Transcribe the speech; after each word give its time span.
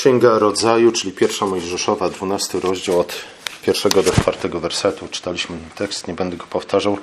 Księga 0.00 0.38
Rodzaju, 0.38 0.92
czyli 0.92 1.12
pierwsza 1.12 1.46
Mojżeszowa, 1.46 2.08
12 2.08 2.60
rozdział 2.60 3.00
od 3.00 3.14
pierwszego 3.62 4.02
do 4.02 4.12
czwartego 4.12 4.60
wersetu. 4.60 5.08
Czytaliśmy 5.10 5.56
tekst, 5.74 6.08
nie 6.08 6.14
będę 6.14 6.36
go 6.36 6.44
powtarzał. 6.50 6.98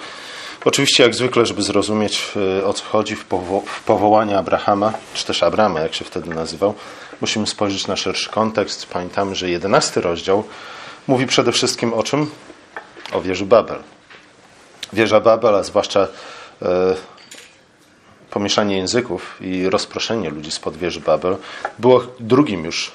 Oczywiście, 0.65 1.03
jak 1.03 1.15
zwykle, 1.15 1.45
żeby 1.45 1.61
zrozumieć 1.61 2.31
e, 2.59 2.65
o 2.65 2.73
co 2.73 2.83
chodzi 2.83 3.15
w, 3.15 3.25
powo 3.25 3.63
w 4.31 4.33
Abrahama, 4.37 4.93
czy 5.13 5.25
też 5.25 5.43
Abrama, 5.43 5.79
jak 5.79 5.93
się 5.93 6.05
wtedy 6.05 6.29
nazywał, 6.29 6.73
musimy 7.21 7.47
spojrzeć 7.47 7.87
na 7.87 7.95
szerszy 7.95 8.29
kontekst. 8.29 8.85
Pamiętamy, 8.85 9.35
że 9.35 9.49
jedenasty 9.49 10.01
rozdział 10.01 10.43
mówi 11.07 11.27
przede 11.27 11.51
wszystkim 11.51 11.93
o 11.93 12.03
czym? 12.03 12.31
O 13.13 13.21
wieży 13.21 13.45
Babel. 13.45 13.79
Wieża 14.93 15.19
Babel, 15.19 15.55
a 15.55 15.63
zwłaszcza 15.63 16.07
e, 16.61 16.95
pomieszanie 18.37 18.77
języków 18.77 19.37
i 19.41 19.69
rozproszenie 19.69 20.29
ludzi 20.29 20.51
spod 20.51 20.77
wieży 20.77 20.99
Babel 20.99 21.37
było 21.79 22.03
drugim 22.19 22.65
już, 22.65 22.91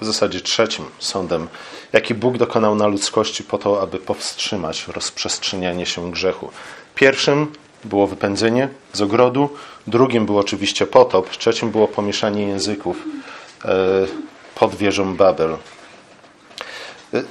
w 0.00 0.04
zasadzie 0.04 0.40
trzecim 0.40 0.84
sądem, 0.98 1.48
jaki 1.92 2.14
Bóg 2.14 2.38
dokonał 2.38 2.74
na 2.74 2.86
ludzkości 2.86 3.44
po 3.44 3.58
to, 3.58 3.82
aby 3.82 3.98
powstrzymać 3.98 4.88
rozprzestrzenianie 4.88 5.86
się 5.86 6.10
grzechu. 6.10 6.50
Pierwszym 6.94 7.52
było 7.84 8.06
wypędzenie 8.06 8.68
z 8.92 9.02
ogrodu, 9.02 9.48
drugim 9.86 10.26
był 10.26 10.38
oczywiście 10.38 10.86
potop, 10.86 11.30
trzecim 11.30 11.70
było 11.70 11.88
pomieszanie 11.88 12.46
języków 12.46 12.96
e, 13.64 13.70
pod 14.54 14.74
wieżą 14.74 15.16
Babel. 15.16 15.56
E, 17.14 17.22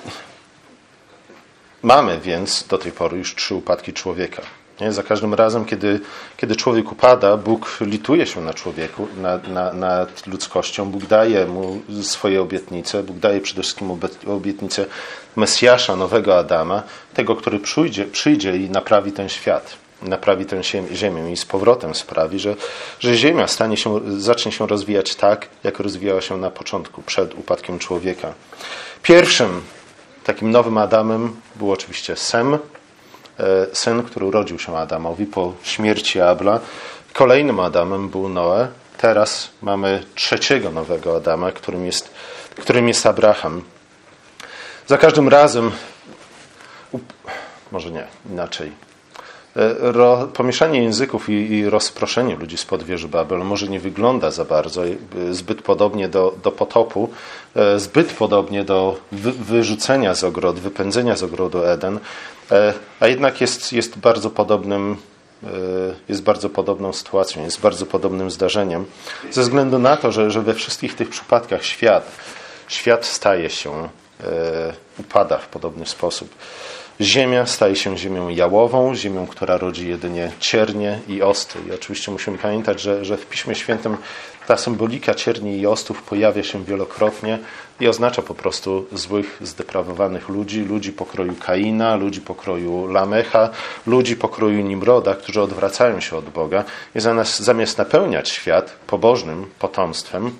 mamy 1.81 2.19
więc 2.19 2.67
do 2.67 2.77
tej 2.77 2.91
pory 2.91 3.17
już 3.17 3.35
trzy 3.35 3.55
upadki 3.55 3.93
człowieka. 3.93 4.41
Nie? 4.81 4.91
Za 4.91 5.03
każdym 5.03 5.33
razem, 5.33 5.65
kiedy, 5.65 5.99
kiedy 6.37 6.55
człowiek 6.55 6.91
upada, 6.91 7.37
Bóg 7.37 7.77
lituje 7.81 8.27
się 8.27 8.41
na 8.41 8.53
człowieku, 8.53 9.07
nad, 9.17 9.47
na, 9.47 9.73
nad 9.73 10.27
ludzkością. 10.27 10.85
Bóg 10.85 11.05
daje 11.05 11.45
mu 11.45 11.81
swoje 12.01 12.41
obietnice. 12.41 13.03
Bóg 13.03 13.17
daje 13.17 13.41
przede 13.41 13.61
wszystkim 13.61 13.99
obietnicę 14.27 14.85
Mesjasza, 15.35 15.95
nowego 15.95 16.37
Adama, 16.37 16.83
tego, 17.13 17.35
który 17.35 17.59
przyjdzie, 17.59 18.05
przyjdzie 18.05 18.57
i 18.57 18.69
naprawi 18.69 19.11
ten 19.11 19.29
świat, 19.29 19.77
naprawi 20.01 20.45
tę 20.45 20.61
ziemię 20.93 21.31
i 21.31 21.37
z 21.37 21.45
powrotem 21.45 21.95
sprawi, 21.95 22.39
że, 22.39 22.55
że 22.99 23.15
ziemia 23.15 23.47
stanie 23.47 23.77
się, 23.77 23.99
zacznie 24.17 24.51
się 24.51 24.67
rozwijać 24.67 25.15
tak, 25.15 25.47
jak 25.63 25.79
rozwijała 25.79 26.21
się 26.21 26.37
na 26.37 26.51
początku, 26.51 27.01
przed 27.01 27.33
upadkiem 27.33 27.79
człowieka. 27.79 28.33
Pierwszym 29.03 29.61
takim 30.23 30.51
nowym 30.51 30.77
Adamem 30.77 31.35
był 31.55 31.71
oczywiście 31.71 32.15
Sem, 32.15 32.57
syn, 33.73 34.03
który 34.03 34.25
urodził 34.25 34.59
się 34.59 34.77
Adamowi 34.77 35.25
po 35.25 35.53
śmierci 35.63 36.21
Abla. 36.21 36.59
Kolejnym 37.13 37.59
Adamem 37.59 38.09
był 38.09 38.29
Noe. 38.29 38.67
Teraz 38.97 39.49
mamy 39.61 40.03
trzeciego 40.15 40.71
nowego 40.71 41.15
Adama, 41.15 41.51
którym 41.51 41.85
jest, 41.85 42.13
którym 42.61 42.87
jest 42.87 43.05
Abraham. 43.05 43.61
Za 44.87 44.97
każdym 44.97 45.29
razem, 45.29 45.71
może 47.71 47.91
nie, 47.91 48.07
inaczej. 48.29 48.71
E, 49.55 49.75
ro, 49.79 50.27
pomieszanie 50.33 50.83
języków 50.83 51.29
i, 51.29 51.33
i, 51.33 51.69
rozproszenie 51.69 52.35
ludzi 52.35 52.57
spod 52.57 52.83
wieży 52.83 53.07
Babel 53.07 53.39
może 53.39 53.67
nie 53.67 53.79
wygląda 53.79 54.31
za 54.31 54.45
bardzo 54.45 54.81
zbyt 55.31 55.61
podobnie 55.61 56.07
do, 56.07 56.35
do 56.43 56.51
potopu, 56.51 57.09
e, 57.55 57.79
zbyt 57.79 58.13
podobnie 58.13 58.63
do 58.63 58.97
wy, 59.11 59.31
wyrzucenia 59.31 60.15
z 60.15 60.23
ogrodu, 60.23 60.61
wypędzenia 60.61 61.15
z 61.15 61.23
ogrodu 61.23 61.63
Eden, 61.63 61.99
E, 62.51 62.73
a 62.99 63.07
jednak 63.07 63.41
jest, 63.41 63.73
jest 63.73 63.97
bardzo 63.97 64.29
podobnym 64.29 64.97
e, 65.43 65.47
jest 66.09 66.23
bardzo 66.23 66.49
podobną 66.49 66.93
sytuacją, 66.93 67.43
jest 67.43 67.61
bardzo 67.61 67.85
podobnym 67.85 68.31
zdarzeniem, 68.31 68.85
ze 69.31 69.41
względu 69.41 69.79
na 69.79 69.97
to, 69.97 70.11
że, 70.11 70.31
że 70.31 70.41
we 70.41 70.53
wszystkich 70.53 70.95
tych 70.95 71.09
przypadkach 71.09 71.65
świat, 71.65 72.11
świat 72.67 73.05
staje 73.05 73.49
się, 73.49 73.89
e, 74.23 74.73
upada 74.99 75.37
w 75.37 75.47
podobny 75.47 75.85
sposób. 75.85 76.29
Ziemia 77.01 77.45
staje 77.45 77.75
się 77.75 77.97
ziemią 77.97 78.29
jałową, 78.29 78.95
ziemią, 78.95 79.27
która 79.27 79.57
rodzi 79.57 79.89
jedynie 79.89 80.31
ciernie 80.39 80.99
i 81.07 81.21
osty. 81.21 81.59
I 81.69 81.71
oczywiście 81.71 82.11
musimy 82.11 82.37
pamiętać, 82.37 82.81
że, 82.81 83.05
że 83.05 83.17
w 83.17 83.25
Piśmie 83.25 83.55
Świętym 83.55 83.97
ta 84.47 84.57
symbolika 84.57 85.13
cierni 85.13 85.59
i 85.59 85.67
ostów 85.67 86.03
pojawia 86.03 86.43
się 86.43 86.63
wielokrotnie 86.63 87.39
i 87.79 87.87
oznacza 87.87 88.21
po 88.21 88.33
prostu 88.33 88.85
złych, 88.91 89.37
zdeprawowanych 89.41 90.29
ludzi, 90.29 90.61
ludzi 90.61 90.93
pokroju 90.93 91.35
Kaina, 91.35 91.95
ludzi 91.95 92.21
pokroju 92.21 92.87
Lamecha, 92.87 93.49
ludzi 93.87 94.15
pokroju 94.15 94.61
Nimroda, 94.61 95.15
którzy 95.15 95.41
odwracają 95.41 95.99
się 95.99 96.17
od 96.17 96.29
Boga. 96.29 96.63
I 96.95 96.99
zamiast, 96.99 97.77
napełniać 97.77 98.29
świat 98.29 98.75
pobożnym 98.87 99.45
potomstwem, 99.59 100.31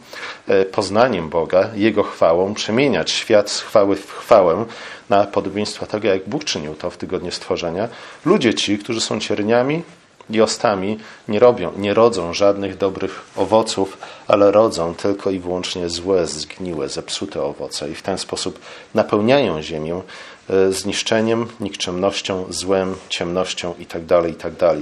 e, 0.47 0.65
poznaniem 0.65 1.29
Boga, 1.29 1.69
Jego 1.75 2.03
chwałą, 2.03 2.53
przemieniać 2.53 3.11
świat 3.11 3.51
z 3.51 3.61
chwały 3.61 3.95
w 3.95 4.11
chwałę 4.11 4.65
na 5.09 5.25
podobieństwo 5.25 5.85
tego, 5.85 6.07
jak 6.07 6.29
Bóg 6.29 6.43
czynił 6.43 6.75
to 6.75 6.89
w 6.89 6.97
tygodniu 6.97 7.31
stworzenia, 7.31 7.87
ludzie 8.25 8.53
ci, 8.53 8.77
którzy 8.77 9.01
są 9.01 9.19
cierniami, 9.19 9.83
i 10.29 10.41
ostami 10.41 10.97
nie, 11.27 11.39
robią, 11.39 11.71
nie 11.77 11.93
rodzą 11.93 12.33
żadnych 12.33 12.77
dobrych 12.77 13.21
owoców, 13.35 13.97
ale 14.27 14.51
rodzą 14.51 14.95
tylko 14.95 15.29
i 15.29 15.39
wyłącznie 15.39 15.89
złe, 15.89 16.27
zgniłe, 16.27 16.89
zepsute 16.89 17.43
owoce 17.43 17.89
i 17.89 17.95
w 17.95 18.01
ten 18.01 18.17
sposób 18.17 18.59
napełniają 18.93 19.61
ziemię 19.61 20.01
e, 20.49 20.71
zniszczeniem, 20.71 21.47
nikczemnością, 21.59 22.45
złem, 22.49 22.95
ciemnością 23.09 23.73
itd. 23.79 24.07
Tak 24.07 24.27
itd. 24.27 24.57
Tak, 24.57 24.77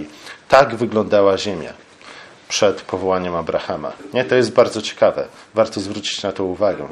tak 0.48 0.76
wyglądała 0.76 1.38
ziemia 1.38 1.74
przed 2.50 2.82
powołaniem 2.82 3.36
Abrahama. 3.36 3.92
Nie, 4.14 4.26
to 4.26 4.36
jest 4.36 4.52
bardzo 4.52 4.82
ciekawe. 4.82 5.28
Warto 5.54 5.80
zwrócić 5.80 6.24
na 6.24 6.32
to 6.32 6.44
uwagę. 6.44 6.84
E, 6.84 6.88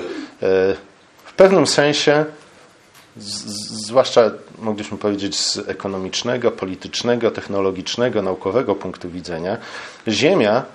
w 1.25 1.33
pewnym 1.33 1.67
sensie 1.67 2.25
zwłaszcza 3.19 4.31
mogliśmy 4.59 4.97
powiedzieć 4.97 5.39
z 5.39 5.57
ekonomicznego, 5.57 6.51
politycznego, 6.51 7.31
technologicznego, 7.31 8.21
naukowego 8.21 8.75
punktu 8.75 9.09
widzenia, 9.09 9.57
Ziemia 10.07 10.65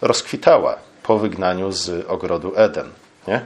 rozkwitała 0.00 0.76
po 1.02 1.18
wygnaniu 1.18 1.72
z 1.72 2.06
ogrodu 2.08 2.52
Eden. 2.56 2.90
Nie? 3.28 3.44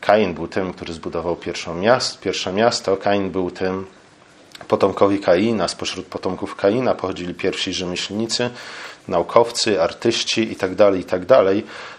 Kain 0.00 0.34
był 0.34 0.48
tym, 0.48 0.72
który 0.72 0.92
zbudował 0.92 1.36
miast, 1.80 2.20
pierwsze 2.20 2.52
miasto. 2.52 2.96
Kain 2.96 3.30
był 3.30 3.50
tym 3.50 3.86
potomkowi 4.68 5.18
Kaina. 5.18 5.68
Spośród 5.68 6.06
potomków 6.06 6.56
Kaina 6.56 6.94
pochodzili 6.94 7.34
pierwsi 7.34 7.72
rzemieślnicy, 7.72 8.50
naukowcy, 9.08 9.82
artyści 9.82 10.48
itd. 10.48 10.76
Tak 10.76 10.94
itd. 10.94 11.26
Tak 11.26 11.46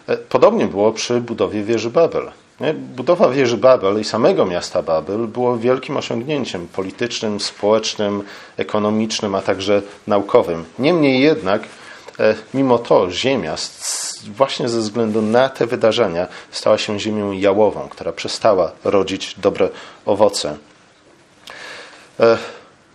e, 0.08 0.18
podobnie 0.18 0.68
było 0.68 0.92
przy 0.92 1.22
budowie 1.22 1.64
wieży 1.64 1.90
Babel. 1.90 2.32
Budowa 2.74 3.30
wieży 3.30 3.58
Babel 3.58 4.00
i 4.00 4.04
samego 4.04 4.46
miasta 4.46 4.82
Babel 4.82 5.28
było 5.28 5.58
wielkim 5.58 5.98
osiągnięciem 5.98 6.68
politycznym, 6.68 7.40
społecznym, 7.40 8.24
ekonomicznym, 8.58 9.36
a 9.36 9.42
także 9.42 9.82
naukowym. 10.08 10.66
Niemniej 10.80 11.22
jednak, 11.22 11.62
e, 12.20 12.36
mimo 12.54 12.80
to, 12.80 13.12
ziemia, 13.12 13.56
właśnie 14.28 14.70
ze 14.70 14.80
względu 14.80 15.22
na 15.22 15.50
te 15.50 15.66
wydarzenia, 15.66 16.28
stała 16.52 16.78
się 16.78 17.00
ziemią 17.00 17.32
jałową, 17.32 17.88
która 17.90 18.12
przestała 18.12 18.72
rodzić 18.84 19.36
dobre 19.40 19.70
owoce. 20.06 20.58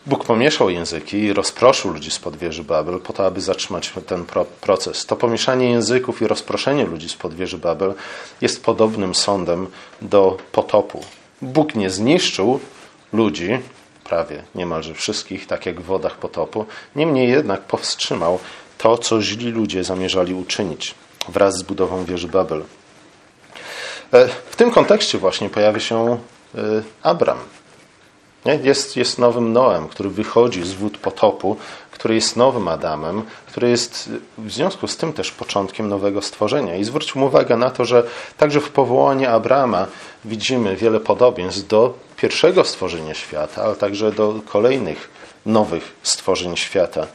Bóg 0.06 0.24
pomieszał 0.24 0.70
języki 0.70 1.18
i 1.18 1.32
rozproszył 1.32 1.92
ludzi 1.92 2.10
spod 2.10 2.36
wieży 2.36 2.64
Babel 2.64 3.00
po 3.00 3.12
to, 3.12 3.26
aby 3.26 3.40
zatrzymać 3.40 3.92
ten 4.06 4.24
proces. 4.60 5.06
To 5.06 5.16
pomieszanie 5.16 5.70
języków 5.70 6.22
i 6.22 6.26
rozproszenie 6.26 6.84
ludzi 6.84 7.08
spod 7.08 7.34
wieży 7.34 7.58
Babel 7.58 7.94
jest 8.40 8.64
podobnym 8.64 9.14
sądem 9.14 9.66
do 10.02 10.36
potopu. 10.52 11.04
Bóg 11.42 11.74
nie 11.74 11.90
zniszczył 11.90 12.60
ludzi, 13.12 13.58
prawie 14.04 14.42
niemalże 14.54 14.94
wszystkich, 14.94 15.46
tak 15.46 15.66
jak 15.66 15.80
w 15.80 15.84
wodach 15.84 16.16
potopu, 16.16 16.66
niemniej 16.96 17.30
jednak 17.30 17.60
powstrzymał 17.60 18.38
to, 18.78 18.98
co 18.98 19.22
źli 19.22 19.50
ludzie 19.50 19.84
zamierzali 19.84 20.34
uczynić 20.34 20.94
wraz 21.28 21.54
z 21.54 21.62
budową 21.62 22.04
wieży 22.04 22.28
Babel. 22.28 22.62
E, 24.12 24.28
w 24.50 24.56
tym 24.56 24.70
kontekście 24.70 25.18
właśnie 25.18 25.50
pojawia 25.50 25.80
się 25.80 26.18
e, 26.54 26.58
Jest, 28.54 28.96
jest 28.96 29.18
nowym 29.18 29.52
Noem, 29.52 29.88
który 29.88 30.10
wychodzi 30.10 30.64
z 30.64 30.72
wód 30.72 30.98
potopu, 30.98 31.56
który 31.90 32.14
jest 32.14 32.36
nowym 32.36 32.68
Adamem, 32.68 33.22
który 33.46 33.70
jest 33.70 34.10
w 34.38 34.52
związku 34.52 34.88
z 34.88 34.96
tym 34.96 35.12
też 35.12 35.32
początkiem 35.32 35.88
nowego 35.88 36.22
stworzenia. 36.22 36.76
I 36.76 36.84
zwróćmy 36.84 37.24
uwagę 37.24 37.56
na 37.56 37.70
to, 37.70 37.84
że 37.84 38.02
także 38.36 38.60
w 38.60 38.70
powołaniu 38.70 39.30
Abrama 39.30 39.86
widzimy 40.24 40.76
wiele 40.76 41.00
podobieństw 41.00 41.68
do 41.68 41.94
pierwszego 42.16 42.64
stworzenia 42.64 43.14
świata, 43.14 43.62
ale 43.62 43.76
także 43.76 44.12
do 44.12 44.34
kolejnych 44.46 45.10
nowych 45.46 45.94
stworzeń 46.02 46.56
świata. 46.56 47.06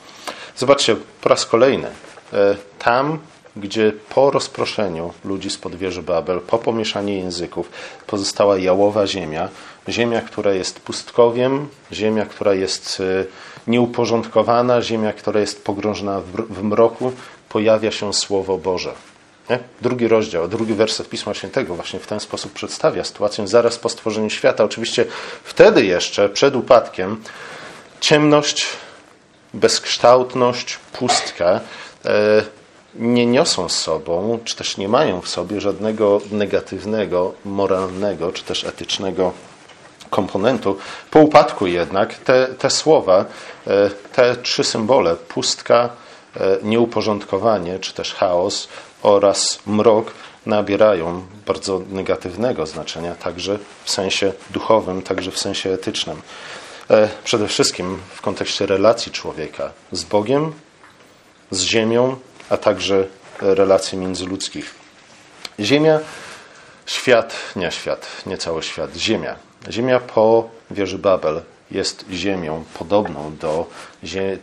Zobaczcie, 0.58 0.96
po 1.22 1.30
raz 1.30 1.46
kolejny, 1.46 1.88
e, 2.34 2.56
tam, 2.80 3.20
gdzie 3.56 3.92
po 4.10 4.32
rozproszeniu 4.32 5.14
ludzi 5.26 5.50
spod 5.50 5.76
wieży 5.76 6.04
Babel, 6.04 6.40
po 6.40 6.58
pomieszaniu 6.58 7.14
języków, 7.14 7.70
pozostała 8.08 8.58
jałowa 8.58 9.08
ziemia, 9.08 9.50
ziemia, 9.90 10.22
która 10.22 10.54
jest 10.54 10.80
pustkowiem, 10.80 11.68
ziemia, 11.92 12.26
która 12.26 12.54
jest 12.54 13.00
e, 13.00 13.26
nieuporządkowana, 13.68 14.82
ziemia, 14.82 15.14
która 15.14 15.40
jest 15.40 15.64
pogrążona 15.64 16.22
w 16.50 16.64
mroku, 16.64 17.12
pojawia 17.50 17.92
się 17.92 18.14
Słowo 18.14 18.58
Boże. 18.58 18.94
Nie? 19.50 19.60
Drugi 19.82 20.08
rozdział, 20.08 20.48
drugi 20.48 20.74
werset 20.74 21.10
Pisma 21.10 21.34
Świętego 21.34 21.76
właśnie 21.76 22.00
w 22.00 22.08
ten 22.08 22.20
sposób 22.20 22.54
przedstawia 22.54 23.04
sytuację 23.04 23.48
zaraz 23.48 23.78
po 23.78 23.90
stworzeniu 23.90 24.30
świata. 24.30 24.64
Oczywiście 24.64 25.06
wtedy 25.44 25.86
jeszcze, 25.86 26.30
przed 26.30 26.56
upadkiem, 26.56 27.24
ciemność, 28.00 28.68
bezkształtność, 29.54 30.80
pustka 30.94 31.60
e, 32.06 32.44
nie 32.96 33.26
niosą 33.26 33.70
z 33.70 33.78
sobą, 33.78 34.40
czy 34.44 34.56
też 34.56 34.78
nie 34.78 34.88
mają 34.88 35.22
w 35.22 35.28
sobie 35.28 35.62
żadnego 35.62 36.22
negatywnego, 36.32 37.34
moralnego, 37.46 38.32
czy 38.32 38.44
też 38.44 38.64
etycznego 38.64 39.32
komponentu. 40.10 40.78
Po 41.12 41.20
upadku 41.20 41.68
jednak 41.68 42.16
te, 42.16 42.48
te 42.48 42.70
słowa, 42.70 43.26
e, 43.68 43.90
te 43.90 44.36
trzy 44.36 44.64
symbole, 44.64 45.16
pustka, 45.16 45.90
e, 46.36 46.58
nieuporządkowanie, 46.64 47.80
czy 47.80 47.94
też 47.94 48.14
chaos 48.14 48.68
oraz 49.04 49.60
mrok, 49.68 50.14
nabierają 50.46 51.26
bardzo 51.48 51.82
negatywnego 51.90 52.66
znaczenia, 52.66 53.16
także 53.16 53.60
w 53.84 53.92
sensie 53.92 54.34
duchowym, 54.50 55.02
także 55.02 55.32
w 55.32 55.40
sensie 55.40 55.70
etycznym. 55.70 56.22
E, 56.90 57.10
przede 57.24 57.48
wszystkim 57.48 57.98
w 58.16 58.22
kontekście 58.22 58.66
relacji 58.66 59.12
człowieka 59.12 59.72
z 59.92 60.04
Bogiem, 60.04 60.54
z 61.52 61.62
ziemią, 61.62 62.16
a 62.52 62.58
także 62.58 63.08
relacji 63.42 63.98
międzyludzkich. 63.98 64.76
Ziemia, 65.60 66.00
świat, 66.86 67.36
nie 67.56 67.72
świat, 67.72 68.08
nie 68.26 68.38
cały 68.38 68.64
świat, 68.64 68.96
ziemia. 68.96 69.36
Ziemia 69.70 70.00
po 70.00 70.50
wieży 70.72 70.98
Babel 70.98 71.42
jest 71.72 72.06
ziemią 72.12 72.64
podobną 72.80 73.36
do 73.38 73.66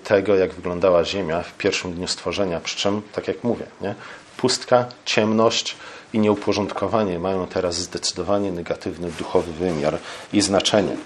tego, 0.04 0.36
jak 0.36 0.52
wyglądała 0.52 1.04
ziemia 1.04 1.42
w 1.42 1.52
pierwszym 1.52 1.92
dniu 1.92 2.08
stworzenia, 2.08 2.60
przy 2.60 2.76
czym, 2.76 3.02
tak 3.12 3.28
jak 3.28 3.44
mówię, 3.44 3.66
nie? 3.80 3.94
pustka, 4.36 4.86
ciemność 5.04 5.76
i 6.12 6.18
nieuporządkowanie 6.18 7.18
mają 7.18 7.46
teraz 7.46 7.76
zdecydowanie 7.76 8.52
negatywny 8.52 9.10
duchowy 9.10 9.52
wymiar 9.52 9.98
i 10.32 10.40
znaczenie. 10.40 10.96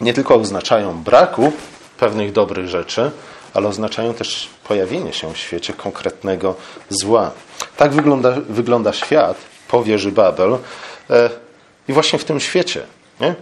Nie 0.00 0.14
tylko 0.14 0.34
oznaczają 0.34 1.02
braku 1.02 1.52
pewnych 1.98 2.32
dobrych 2.32 2.68
rzeczy, 2.68 3.10
ale 3.54 3.68
oznaczają 3.68 4.14
też 4.14 4.48
pojawienie 4.68 5.12
się 5.12 5.32
w 5.32 5.36
świecie 5.36 5.72
konkretnego 5.72 6.54
zła. 6.88 7.30
Tak 7.76 7.92
wygląda, 7.92 8.36
wygląda 8.48 8.92
świat 8.92 9.36
po 9.68 9.84
wieży 9.84 10.12
Babel 10.12 10.58
e, 11.10 11.30
i 11.88 11.92
właśnie 11.92 12.18
w 12.18 12.24
tym 12.24 12.40
świecie, 12.40 12.82
nie? 13.20 13.34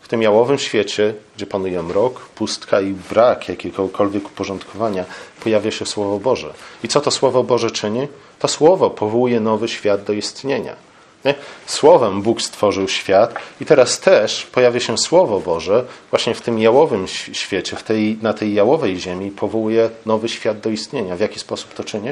w 0.00 0.08
tym 0.08 0.22
jałowym 0.22 0.58
świecie, 0.58 1.14
gdzie 1.36 1.46
panuje 1.46 1.82
mrok, 1.82 2.20
pustka 2.20 2.80
i 2.80 2.92
brak 2.92 3.48
jakiegokolwiek 3.48 4.26
uporządkowania, 4.26 5.04
pojawia 5.44 5.70
się 5.70 5.86
Słowo 5.86 6.18
Boże. 6.18 6.54
I 6.84 6.88
co 6.88 7.00
to 7.00 7.10
Słowo 7.10 7.42
Boże 7.42 7.70
czyni? 7.70 8.08
To 8.38 8.48
Słowo 8.48 8.90
powołuje 8.90 9.40
nowy 9.40 9.68
świat 9.68 10.04
do 10.04 10.12
istnienia. 10.12 10.76
Nie? 11.24 11.34
Słowem 11.66 12.22
Bóg 12.22 12.42
stworzył 12.42 12.88
świat 12.88 13.34
i 13.60 13.66
teraz 13.66 14.00
też 14.00 14.46
pojawia 14.46 14.80
się 14.80 14.98
Słowo 14.98 15.40
Boże 15.40 15.84
właśnie 16.10 16.34
w 16.34 16.40
tym 16.40 16.58
jałowym 16.58 17.06
świecie, 17.32 17.76
tej, 17.76 18.18
na 18.22 18.32
tej 18.32 18.54
jałowej 18.54 19.00
ziemi 19.00 19.30
powołuje 19.30 19.90
nowy 20.06 20.28
świat 20.28 20.60
do 20.60 20.70
istnienia. 20.70 21.16
W 21.16 21.20
jaki 21.20 21.38
sposób 21.38 21.74
to 21.74 21.84
czyni? 21.84 22.08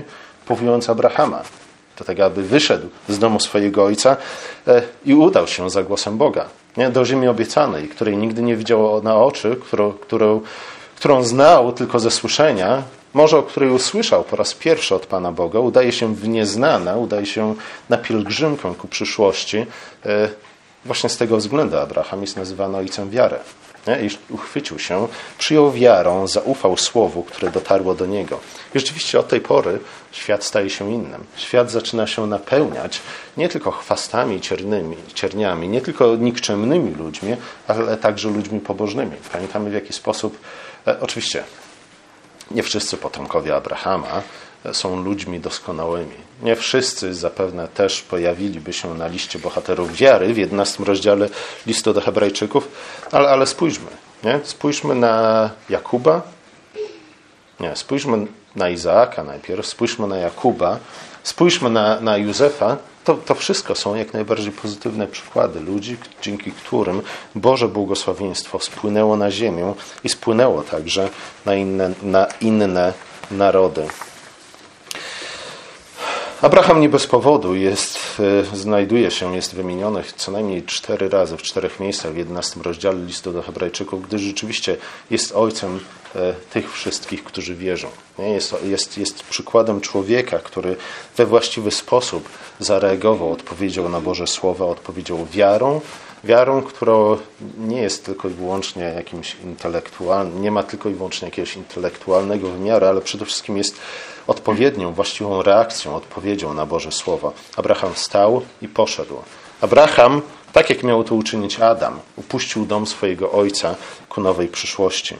Powołując 0.47 0.91
Abrahama 0.91 1.43
do 1.99 2.05
tego, 2.05 2.25
aby 2.25 2.43
wyszedł 2.43 2.89
z 3.09 3.19
domu 3.19 3.41
swojego 3.41 3.85
ojca 3.85 4.17
e, 4.67 4.83
i 5.07 5.15
udał 5.15 5.47
się 5.47 5.71
za 5.71 5.83
głosem 5.83 6.19
Boga 6.19 6.49
nie? 6.77 6.91
do 6.91 7.05
ziemi 7.05 7.29
obiecanej, 7.29 7.89
której 7.89 8.17
nigdy 8.17 8.43
nie 8.43 8.57
widział 8.57 9.03
na 9.03 9.17
oczy, 9.17 9.57
którą, 9.57 9.93
którą, 9.93 10.41
którą 10.97 11.23
znał 11.23 11.73
tylko 11.73 12.01
ze 12.01 12.11
słyszenia, 12.11 12.83
może 13.15 13.39
o 13.39 13.43
której 13.43 13.71
usłyszał 13.71 14.25
po 14.25 14.37
raz 14.37 14.55
pierwszy 14.55 14.95
od 14.95 15.07
Pana 15.07 15.33
Boga, 15.33 15.59
udaje 15.59 15.93
się 15.93 16.15
w 16.15 16.29
nieznane, 16.29 16.99
udaje 16.99 17.27
się 17.27 17.55
na 17.89 17.99
pielgrzymkę 17.99 18.75
ku 18.79 18.89
przyszłości. 18.89 19.67
E, 20.07 20.29
właśnie 20.85 21.11
z 21.11 21.17
tego 21.17 21.37
względu 21.37 21.79
Abraham 21.79 22.21
jest 22.21 22.37
nazywany 22.37 22.79
ojcem 22.79 23.11
wiary. 23.11 23.37
I 24.03 24.35
uchwycił 24.35 24.79
się, 24.79 25.09
przyjął 25.39 25.73
wiarą, 25.73 26.27
zaufał 26.29 26.77
słowu, 26.77 27.23
które 27.23 27.51
dotarło 27.51 27.95
do 27.95 28.07
niego. 28.07 28.41
I 28.75 28.79
rzeczywiście 28.79 29.19
od 29.19 29.29
tej 29.29 29.41
pory 29.41 29.79
świat 30.13 30.45
staje 30.45 30.71
się 30.71 30.93
innym. 30.93 31.25
Świat 31.37 31.71
zaczyna 31.71 32.07
się 32.07 32.27
napełniać 32.27 33.01
nie 33.37 33.49
tylko 33.49 33.71
chwastami 33.71 34.41
ciernymi, 34.41 34.97
cierniami, 35.15 35.69
nie 35.69 35.81
tylko 35.81 36.17
nikczemnymi 36.17 36.95
ludźmi, 36.95 37.37
ale 37.69 37.97
także 37.97 38.29
ludźmi 38.29 38.61
pobożnymi. 38.61 39.17
Pamiętamy 39.33 39.71
w 39.71 39.75
jaki 39.75 39.93
sposób, 39.93 40.39
e, 40.87 41.01
oczywiście 41.01 41.45
nie 42.51 42.63
wszyscy 42.63 42.97
potomkowie 42.97 43.57
Abrahama 43.57 44.23
są 44.73 45.03
ludźmi 45.03 45.41
doskonałymi. 45.41 46.15
Nie 46.43 46.57
wszyscy 46.57 47.15
zapewne 47.15 47.69
też 47.69 48.03
pojawiliby 48.03 48.73
się 48.73 48.95
na 48.95 49.07
liście 49.07 49.39
bohaterów 49.39 49.97
wiary 49.97 50.35
w 50.35 50.39
11 50.39 50.85
rozdziale 50.85 51.29
listu 51.67 51.93
do 51.93 52.01
Hebrajczyków, 52.01 52.69
ale, 53.13 53.29
ale 53.29 53.47
spójrzmy. 53.47 53.91
Nie? 54.25 54.41
Spójrzmy 54.45 54.95
na 54.95 55.51
Jakuba. 55.69 56.23
Nie, 57.61 57.77
spójrzmy 57.77 58.27
na 58.57 58.69
Izaaka 58.69 59.25
najpierw, 59.25 59.67
spójrzmy 59.67 60.07
na 60.07 60.17
Jakuba, 60.17 60.79
spójrzmy 61.23 61.71
na, 61.71 62.01
na 62.01 62.17
Józefa. 62.17 62.77
To, 63.05 63.15
to 63.15 63.35
wszystko 63.35 63.75
są 63.75 63.95
jak 63.95 64.13
najbardziej 64.13 64.53
pozytywne 64.53 65.07
przykłady 65.07 65.61
ludzi, 65.61 65.97
dzięki 66.23 66.53
którym 66.53 67.03
Boże 67.35 67.69
błogosławieństwo 67.69 68.59
spłynęło 68.59 69.17
na 69.17 69.31
ziemię 69.31 69.75
i 70.05 70.09
spłynęło 70.09 70.63
także 70.63 71.09
na 71.47 71.55
inne, 71.55 71.91
na 72.03 72.27
inne 72.41 72.93
narody. 73.31 73.87
Abraham 76.43 76.81
nie 76.81 76.89
bez 76.89 77.07
powodu 77.07 77.55
jest, 77.55 77.99
e, 78.53 78.57
znajduje 78.57 79.11
się, 79.11 79.37
jest 79.37 79.55
wymieniony 79.55 80.03
co 80.17 80.33
najmniej 80.33 80.63
cztery 80.63 81.09
razy 81.09 81.37
w 81.37 81.43
czterech 81.43 81.81
miejscach 81.81 82.13
w 82.13 82.17
11 82.17 82.61
rozdziale 82.63 82.99
listu 83.05 83.33
do 83.33 83.43
Hebrajczyków, 83.43 84.09
gdyż 84.09 84.23
rzeczywiście 84.23 84.77
jest 85.11 85.33
ojcem 85.33 85.81
e, 86.17 86.35
tych 86.53 86.73
wszystkich, 86.73 87.25
którzy 87.25 87.55
wierzą. 87.55 87.89
Jest, 88.19 88.55
jest, 88.65 88.99
jest 88.99 89.23
przykładem 89.23 89.81
człowieka, 89.81 90.39
który 90.39 90.77
we 91.17 91.27
właściwy 91.27 91.71
sposób 91.71 92.29
zareagował, 92.61 93.33
odpowiedział 93.33 93.89
na 93.89 94.01
Boże 94.01 94.27
Słowa, 94.27 94.65
odpowiedział 94.65 95.27
wiarą, 95.27 95.81
wiarą, 96.25 96.63
która 96.63 96.95
nie 97.59 97.83
jest 97.83 98.05
tylko 98.05 98.29
i 98.29 98.33
wyłącznie 98.33 98.83
jakimś 98.83 99.37
intelektualnym, 99.45 100.43
nie 100.43 100.51
ma 100.51 100.63
tylko 100.63 100.89
i 100.89 100.95
wyłącznie 100.95 101.29
jakiegoś 101.29 101.57
intelektualnego 101.57 102.49
wymiaru, 102.49 102.87
ale 102.87 103.01
przede 103.01 103.25
wszystkim 103.25 103.57
jest 103.57 103.77
odpowiednią, 104.27 104.93
właściwą 104.93 105.43
reakcją, 105.43 105.97
odpowiedzią 105.97 106.55
na 106.55 106.67
Boże 106.67 106.93
Słowo. 106.93 107.33
Abraham 107.57 107.95
wstał 107.95 108.43
i 108.63 108.69
poszedł. 108.69 109.17
Abraham, 109.61 110.23
tak 110.53 110.71
jak 110.71 110.83
miał 110.83 111.05
to 111.05 111.15
uczynić 111.15 111.61
Adam, 111.61 112.01
upuścił 112.17 112.67
dom 112.67 112.87
swojego 112.87 113.33
ojca 113.33 113.75
ku 114.09 114.21
nowej 114.21 114.49
przyszłości. 114.49 115.17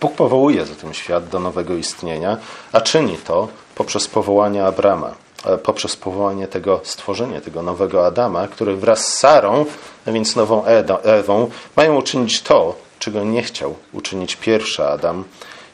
Bóg 0.00 0.14
powołuje 0.14 0.66
zatem 0.66 0.94
świat 0.94 1.28
do 1.28 1.40
nowego 1.40 1.74
istnienia, 1.74 2.36
a 2.72 2.80
czyni 2.80 3.16
to 3.16 3.48
poprzez 3.74 4.08
powołanie 4.08 4.64
Abrama, 4.64 5.14
poprzez 5.62 5.96
powołanie 5.96 6.48
tego, 6.48 6.80
stworzenie 6.84 7.40
tego 7.40 7.62
nowego 7.62 8.06
Adama, 8.06 8.48
który 8.48 8.76
wraz 8.76 9.08
z 9.08 9.18
Sarą, 9.18 9.66
a 10.06 10.12
więc 10.12 10.36
nową 10.36 10.64
Ewą, 11.04 11.50
mają 11.76 11.96
uczynić 11.96 12.42
to, 12.42 12.76
czego 12.98 13.24
nie 13.24 13.42
chciał 13.42 13.76
uczynić 13.92 14.36
pierwszy 14.36 14.84
Adam 14.84 15.24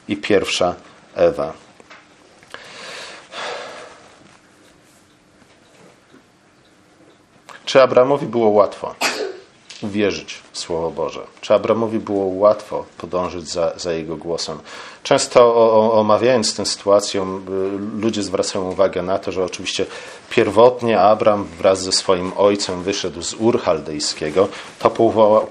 i 0.09 0.17
pierwsza 0.17 0.75
Ewa. 1.15 1.53
Czy 7.65 7.83
Abramowi 7.83 8.27
było 8.27 8.49
łatwo 8.49 8.95
wierzyć 9.83 10.35
w 10.35 10.48
Słowo 10.59 10.91
Boże? 10.91 11.21
Czy 11.41 11.55
Abramowi 11.55 11.99
było 11.99 12.27
łatwo 12.27 12.85
podążyć 12.99 13.49
za, 13.49 13.73
za 13.77 13.93
jego 13.93 14.17
głosem? 14.17 14.59
Często 15.03 15.55
o, 15.55 15.73
o, 15.73 15.93
omawiając 15.93 16.55
tę 16.55 16.67
sytuację, 16.67 17.23
y, 17.23 18.01
ludzie 18.01 18.23
zwracają 18.23 18.71
uwagę 18.71 19.03
na 19.03 19.19
to, 19.19 19.33
że 19.33 19.45
oczywiście 19.45 19.87
pierwotnie 20.31 21.01
Abram 21.01 21.45
wraz 21.59 21.83
ze 21.83 21.93
swoim 21.93 22.33
ojcem 22.37 22.83
wyszedł 22.83 23.23
z 23.23 23.35
Ur 23.35 23.61
Chaldejskiego. 23.61 24.49
To 24.79 24.91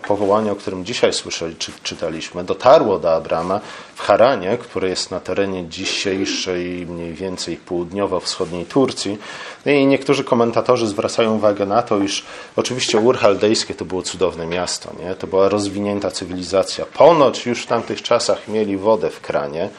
powołanie, 0.07 0.51
o 0.51 0.55
którym 0.55 0.85
dzisiaj 0.85 1.13
słyszeli, 1.13 1.55
czy, 1.55 1.71
czytaliśmy, 1.83 2.43
dotarło 2.43 2.99
do 2.99 3.15
Abrama 3.15 3.59
w 3.95 4.01
Haranie, 4.01 4.57
które 4.57 4.89
jest 4.89 5.11
na 5.11 5.19
terenie 5.19 5.69
dzisiejszej 5.69 6.85
mniej 6.85 7.13
więcej 7.13 7.57
południowo-wschodniej 7.57 8.65
Turcji. 8.65 9.17
No 9.65 9.71
I 9.71 9.85
niektórzy 9.85 10.23
komentatorzy 10.23 10.87
zwracają 10.87 11.35
uwagę 11.35 11.65
na 11.65 11.81
to, 11.81 11.97
iż 11.97 12.25
oczywiście 12.55 12.97
Ur 12.97 13.17
Chaldejskie 13.17 13.75
to 13.75 13.85
było 13.85 14.01
cudowne 14.01 14.45
miasto, 14.45 14.91
nie? 14.99 15.15
to 15.15 15.27
była 15.27 15.49
rozwinięta 15.49 16.11
cywilizacja. 16.11 16.85
Ponoć 16.85 17.45
już 17.45 17.63
w 17.63 17.67
tamtych 17.67 18.01
czasach 18.01 18.47
mieli 18.47 18.77
wodę 18.77 19.09
w 19.09 19.21
kranie. 19.21 19.69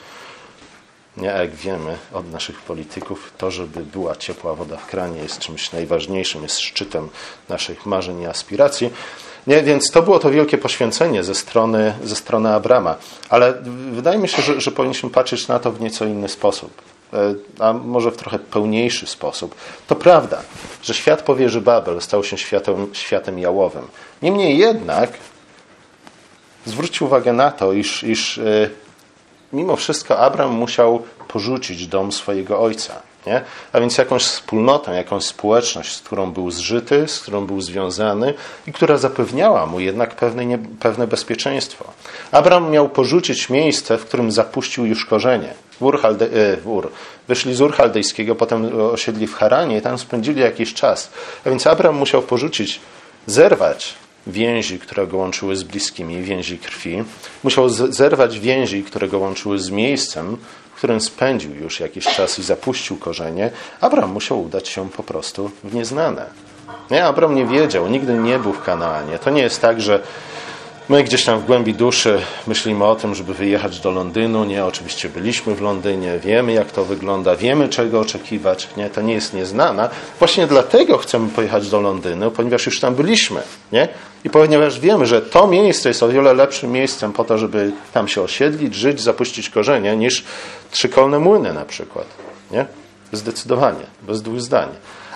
Nie, 1.17 1.29
jak 1.29 1.55
wiemy 1.55 1.99
od 2.13 2.33
naszych 2.33 2.61
polityków, 2.61 3.33
to, 3.39 3.51
żeby 3.51 3.81
była 3.81 4.17
ciepła 4.17 4.55
woda 4.55 4.77
w 4.77 4.87
kranie 4.87 5.21
jest 5.21 5.39
czymś 5.39 5.73
najważniejszym, 5.73 6.43
jest 6.43 6.61
szczytem 6.61 7.09
naszych 7.49 7.87
marzeń 7.87 8.21
i 8.21 8.27
aspiracji. 8.27 8.91
Nie, 9.47 9.63
więc 9.63 9.91
to 9.91 10.03
było 10.03 10.19
to 10.19 10.31
wielkie 10.31 10.59
poświęcenie 10.59 11.25
ze 11.25 11.35
strony, 11.35 11.95
ze 12.05 12.17
strony 12.17 12.55
Abrama. 12.55 12.97
Ale 13.29 13.55
wydaje 13.93 14.19
mi 14.19 14.29
się, 14.29 14.43
że, 14.43 14.61
że 14.61 14.71
powinniśmy 14.71 15.11
patrzeć 15.11 15.49
na 15.49 15.59
to 15.59 15.73
w 15.73 15.81
nieco 15.81 16.05
inny 16.05 16.29
sposób. 16.29 16.83
E, 17.13 17.35
a 17.59 17.73
może 17.73 18.11
w 18.11 18.17
trochę 18.17 18.39
pełniejszy 18.39 19.07
sposób. 19.07 19.55
To 19.87 19.97
prawda, 19.97 20.43
że 20.83 20.95
świat 20.95 21.23
powierzy 21.23 21.61
Babel 21.61 22.01
stał 22.01 22.25
się 22.25 22.39
światem, 22.39 22.89
światem 22.93 23.39
jałowym. 23.39 23.89
Niemniej 24.23 24.59
jednak 24.59 25.11
zwróćcie 26.67 27.05
uwagę 27.05 27.33
na 27.33 27.51
to, 27.51 27.73
iż, 27.73 28.03
iż 28.03 28.39
e, 28.39 28.71
mimo 29.53 29.77
wszystko 29.77 30.19
Abraham 30.19 30.55
musiał 30.55 31.03
porzucić 31.29 31.87
dom 31.87 32.13
swojego 32.13 32.61
ojca. 32.61 33.03
Nie? 33.27 33.43
A 33.73 33.81
więc 33.81 33.99
jakąś 33.99 34.23
wspólnotę, 34.23 34.97
jakąś 34.97 35.25
społeczność, 35.25 35.97
z 35.97 36.01
którą 36.01 36.31
był 36.31 36.51
zżyty, 36.51 37.09
z 37.09 37.21
którą 37.21 37.47
był 37.47 37.61
związany 37.61 38.35
i 38.67 38.73
która 38.73 38.97
zapewniała 38.97 39.67
mu 39.67 39.81
jednak 39.81 40.15
pewne, 40.15 40.47
nie, 40.47 40.59
pewne 40.59 41.07
bezpieczeństwo. 41.07 41.85
Abraham 42.33 42.71
miał 42.71 42.89
porzucić 42.89 43.51
miejsce, 43.51 43.99
w 43.99 44.05
którym 44.05 44.33
zapuścił 44.33 44.87
już 44.87 45.07
korzenie. 45.07 45.55
W 45.81 45.83
Ur, 45.83 46.01
Halde, 46.01 46.27
e, 46.27 46.57
w 46.57 46.69
Ur. 46.69 46.91
Wyszli 47.29 47.55
z 47.55 47.61
Ur 47.61 47.73
Chaldejskiego, 47.73 48.35
potem 48.35 48.81
osiedli 48.81 49.27
w 49.27 49.35
Haranie 49.35 49.79
i 49.79 49.83
tam 49.83 49.99
spędzili 49.99 50.41
jakiś 50.41 50.75
czas. 50.75 51.11
A 51.45 51.51
więc 51.51 51.67
Abraham 51.67 51.97
musiał 51.97 52.23
porzucić, 52.23 52.81
zerwać 53.27 53.95
więzi, 54.27 54.79
które 54.79 55.07
go 55.07 55.17
łączyły 55.17 55.57
z 55.57 55.63
bliskimi, 55.63 56.23
więzi 56.23 56.59
krwi. 56.59 57.05
Musiał 57.45 57.69
zerwać 57.69 58.39
więzi, 58.39 58.85
które 58.85 59.09
go 59.09 59.19
łączyły 59.19 59.59
z 59.59 59.71
miejscem, 59.71 60.37
w 60.75 60.79
którym 60.79 61.01
spędził 61.01 61.55
już 61.55 61.81
jakiś 61.81 62.05
czas 62.05 62.39
i 62.39 62.43
zapuścił 62.43 62.97
korzenie. 62.97 63.51
Abraham 63.81 64.11
musiał 64.11 64.43
udać 64.43 64.69
się 64.69 64.91
po 64.91 65.03
prostu 65.03 65.51
w 65.65 65.75
nieznane. 65.75 66.27
Nie, 66.91 67.05
Abraham 67.05 67.37
nie 67.37 67.47
wiedział, 67.47 67.89
nigdy 67.89 68.15
nie 68.15 68.39
był 68.39 68.53
w 68.53 68.63
Kanaanie. 68.63 69.19
To 69.19 69.31
nie 69.31 69.43
jest 69.43 69.61
tak, 69.61 69.81
że 69.81 70.03
My 70.89 71.05
gdzieś 71.05 71.25
tam 71.25 71.41
w 71.41 71.45
głębi 71.45 71.75
duszy 71.75 72.21
myślimy 72.47 72.85
o 72.85 72.97
tym, 72.97 73.15
żeby 73.15 73.35
wyjechać 73.35 73.81
do 73.81 73.91
Londynu. 73.91 74.45
Nie, 74.45 74.65
oczywiście 74.65 75.09
byliśmy 75.09 75.55
w 75.55 75.61
Londynie, 75.61 76.19
wiemy 76.19 76.53
jak 76.53 76.73
to 76.73 76.85
wygląda, 76.85 77.37
wiemy 77.37 77.69
czego 77.69 78.01
oczekiwać. 78.01 78.69
Nie, 78.77 78.91
to 78.91 79.03
nie 79.03 79.15
jest 79.15 79.35
nieznana. 79.35 79.91
Właśnie 80.19 80.47
dlatego 80.47 80.99
chcemy 80.99 81.29
pojechać 81.29 81.71
do 81.71 81.81
Londynu, 81.81 82.31
ponieważ 82.31 82.67
już 82.67 82.81
tam 82.81 82.95
byliśmy. 82.95 83.41
Nie? 83.73 83.89
I 84.25 84.31
ponieważ 84.31 84.81
wiemy, 84.81 85.07
że 85.07 85.23
to 85.23 85.47
miejsce 85.47 85.89
jest 85.89 86.03
o 86.03 86.09
wiele 86.09 86.35
lepszym 86.35 86.73
miejscem 86.73 87.13
po 87.13 87.25
to, 87.25 87.39
żeby 87.39 87.73
tam 87.93 88.09
się 88.09 88.23
osiedlić, 88.23 88.75
żyć, 88.75 89.01
zapuścić 89.01 89.51
korzenie, 89.51 89.97
niż 89.97 90.25
trzykolne 90.71 91.19
młyny 91.19 91.53
na 91.53 91.65
przykład. 91.65 92.07
Nie? 92.51 92.67
Zdecydowanie, 93.13 93.87
bez 94.03 94.23
dwóch 94.23 94.41
zdań. 94.41 94.69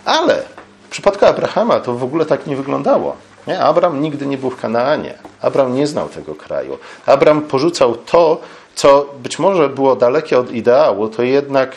Ale 0.05 0.43
w 0.87 0.91
przypadku 0.91 1.27
Abrahama 1.27 1.81
to 1.81 1.95
w 1.95 2.05
ogóle 2.05 2.27
tak 2.27 2.47
nie 2.47 2.57
wyglądało. 2.57 3.17
Nie? 3.47 3.61
Abram 3.61 4.03
nigdy 4.03 4.27
nie 4.27 4.39
był 4.39 4.51
w 4.51 4.61
Kanaanie. 4.61 5.32
Abram 5.43 5.75
nie 5.75 5.87
znał 5.87 6.09
tego 6.09 6.35
kraju. 6.35 6.79
Abram 7.07 7.43
porzucał 7.43 7.97
to, 7.97 8.41
co 8.75 9.15
być 9.23 9.39
może 9.39 9.69
było 9.69 9.97
dalekie 9.97 10.39
od 10.39 10.53
ideału, 10.53 11.09
to 11.09 11.23
jednak 11.23 11.77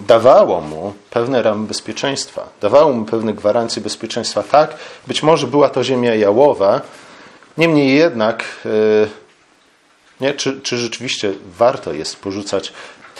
dawało 0.00 0.60
mu 0.60 0.94
pewne 1.10 1.42
ramy 1.42 1.66
bezpieczeństwa. 1.66 2.48
Dawało 2.60 2.92
mu 2.92 3.04
pewne 3.04 3.34
gwarancje 3.34 3.82
bezpieczeństwa. 3.82 4.42
Tak, 4.42 4.76
być 5.06 5.22
może 5.22 5.46
była 5.46 5.68
to 5.68 5.84
ziemia 5.84 6.14
jałowa, 6.14 6.80
niemniej 7.58 7.96
jednak, 7.96 8.44
e, 8.66 8.68
nie, 10.20 10.34
czy, 10.34 10.60
czy 10.60 10.78
rzeczywiście 10.78 11.32
warto 11.58 11.92
jest 11.92 12.16
porzucać 12.20 12.72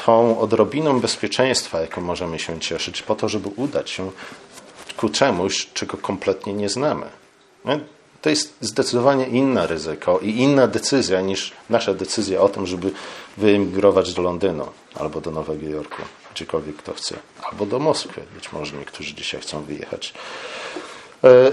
tą 0.07 0.39
odrobiną 0.41 1.01
bezpieczeństwa, 1.01 1.81
jaką 1.81 2.01
możemy 2.01 2.39
się 2.39 2.61
cieszyć, 2.61 3.03
po 3.03 3.15
to, 3.15 3.29
żeby 3.29 3.49
udać 3.49 3.91
się 3.91 4.11
ku 4.97 5.09
czemuś, 5.09 5.69
czego 5.75 5.97
kompletnie 5.97 6.55
nie 6.55 6.69
znamy. 6.69 7.07
To 8.23 8.31
jest 8.31 8.57
zdecydowanie 8.61 9.27
inne 9.27 9.67
ryzyko 9.67 10.19
i 10.19 10.31
inna 10.31 10.67
decyzja 10.67 11.21
niż 11.21 11.53
nasza 11.71 11.95
decyzja 11.95 12.41
o 12.41 12.49
tym, 12.49 12.67
żeby 12.67 12.93
wyemigrować 13.37 14.15
do 14.15 14.23
Londynu 14.23 14.67
albo 14.95 15.21
do 15.21 15.31
Nowego 15.31 15.67
Jorku, 15.67 16.03
gdziekolwiek 16.35 16.77
kto 16.77 16.95
chce, 16.95 17.17
albo 17.43 17.67
do 17.67 17.79
Moskwy. 17.79 18.23
Być 18.35 18.53
może 18.53 18.77
niektórzy 18.77 19.15
dzisiaj 19.15 19.41
chcą 19.41 19.63
wyjechać. 19.63 20.15
E, 21.25 21.53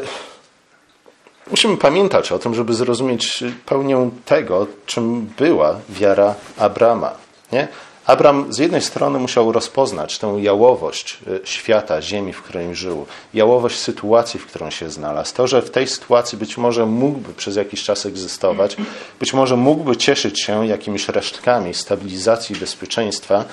musimy 1.51 1.77
pamiętać 1.77 2.31
o 2.31 2.39
tym, 2.39 2.55
żeby 2.55 2.73
zrozumieć 2.73 3.43
pełnię 3.65 4.09
tego, 4.25 4.67
czym 4.85 5.21
była 5.25 5.79
wiara 5.89 6.35
Abrama. 6.57 7.13
Nie? 7.51 7.67
Abraham 8.05 8.53
z 8.53 8.57
jednej 8.57 8.81
strony 8.81 9.19
musiał 9.19 9.51
rozpoznać 9.51 10.19
tę 10.19 10.35
jałowość 10.39 11.19
e, 11.27 11.47
świata, 11.47 12.01
ziemi, 12.01 12.33
w 12.33 12.41
której 12.41 12.75
żył, 12.75 13.05
jałowość 13.33 13.79
sytuacji, 13.79 14.39
w 14.39 14.45
którą 14.45 14.69
się 14.69 14.89
znalazł. 14.89 15.35
To, 15.35 15.47
że 15.47 15.61
w 15.61 15.71
tej 15.71 15.87
sytuacji 15.87 16.37
być 16.37 16.57
może 16.57 16.85
mógłby 16.85 17.33
przez 17.33 17.55
jakiś 17.55 17.83
czas 17.83 18.05
egzystować, 18.05 18.77
być 19.19 19.33
może 19.33 19.57
mógłby 19.57 19.97
cieszyć 19.97 20.41
się 20.41 20.67
jakimiś 20.67 21.09
resztkami 21.09 21.73
stabilizacji 21.73 22.55
i 22.55 22.59
bezpieczeństwa, 22.59 23.45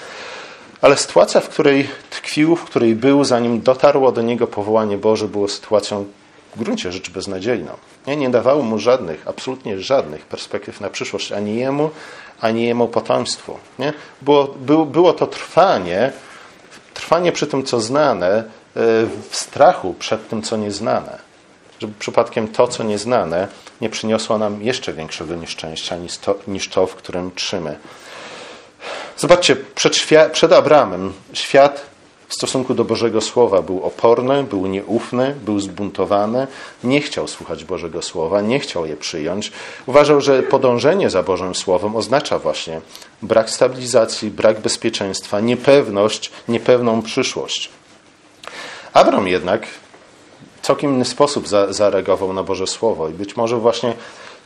ale 0.81 0.97
sytuacja, 0.97 1.41
w 1.41 1.49
której 1.49 1.89
tkwił, 2.11 2.57
w 2.57 2.65
której 2.65 2.95
był, 2.97 3.25
zanim 3.25 3.61
dotarło 3.61 4.13
do 4.13 4.23
niego 4.23 4.47
powołanie 4.47 4.99
Boże, 4.99 5.29
było 5.29 5.49
sytuacją 5.49 6.05
w 6.57 6.59
gruncie 6.59 6.93
rzeczy 6.93 7.11
beznadziejną. 7.11 7.73
Nie, 8.07 8.17
nie 8.17 8.31
dawało 8.31 8.63
mu 8.63 8.79
żadnych, 8.79 9.29
absolutnie 9.29 9.81
żadnych 9.81 10.27
perspektyw 10.27 10.81
na 10.81 10.91
przyszłość, 10.91 11.33
ani 11.33 11.57
jemu, 11.57 11.91
ani 12.41 12.65
jemu 12.67 12.89
potomstwu. 12.89 13.59
Nie? 13.79 13.93
Było, 14.23 14.45
było, 14.45 14.87
było 14.87 15.13
to 15.13 15.27
trwanie, 15.27 16.13
trwanie 16.95 17.33
przy 17.33 17.47
tym, 17.47 17.65
co 17.65 17.81
znane, 17.81 18.29
e, 18.29 18.45
w 19.31 19.37
strachu 19.37 19.95
przed 19.99 20.29
tym, 20.29 20.43
co 20.43 20.57
nieznane. 20.57 21.19
Żeby 21.81 21.95
przypadkiem 21.99 22.49
to, 22.49 22.69
co 22.69 22.83
nieznane, 22.83 23.49
nie 23.81 23.91
przyniosło 23.91 24.39
nam 24.39 24.63
jeszcze 24.63 24.93
większego 24.93 25.35
nieszczęścia 25.35 25.97
niż 25.97 26.19
to, 26.19 26.39
niż 26.47 26.69
to 26.69 26.87
w 26.87 26.95
którym 26.95 27.31
trzymy. 27.35 27.79
Zobaczcie, 29.17 29.57
przed, 29.57 29.97
przed 30.33 30.53
Abramem 30.53 31.13
świat 31.33 31.92
w 32.33 32.35
stosunku 32.35 32.75
do 32.75 32.85
Bożego 32.85 33.21
Słowa 33.21 33.63
był 33.63 33.83
oporny, 33.83 34.45
był 34.45 34.67
nieufny, 34.67 35.35
był 35.45 35.61
zbuntowany, 35.61 36.47
nie 36.85 37.01
chciał 37.01 37.29
słuchać 37.29 37.65
Bożego 37.65 38.03
Słowa, 38.03 38.41
nie 38.41 38.61
chciał 38.61 38.87
je 38.87 38.97
przyjąć. 38.97 39.53
Uważał, 39.87 40.21
że 40.21 40.43
podążenie 40.43 41.11
za 41.11 41.23
Bożym 41.23 41.55
Słowem 41.55 41.97
oznacza 41.97 42.39
właśnie 42.39 42.81
brak 43.23 43.51
stabilizacji, 43.51 44.31
brak 44.31 44.61
bezpieczeństwa, 44.61 45.41
niepewność, 45.41 46.31
niepewną 46.49 47.03
przyszłość. 47.03 47.71
Abram 48.93 49.29
jednak 49.29 49.67
w 50.63 50.67
całkiem 50.67 50.95
inny 50.95 51.05
sposób 51.05 51.49
zareagował 51.71 52.33
na 52.33 52.43
Boże 52.43 52.67
Słowo 52.67 53.09
i 53.09 53.13
być 53.13 53.37
może 53.37 53.57
właśnie 53.57 53.95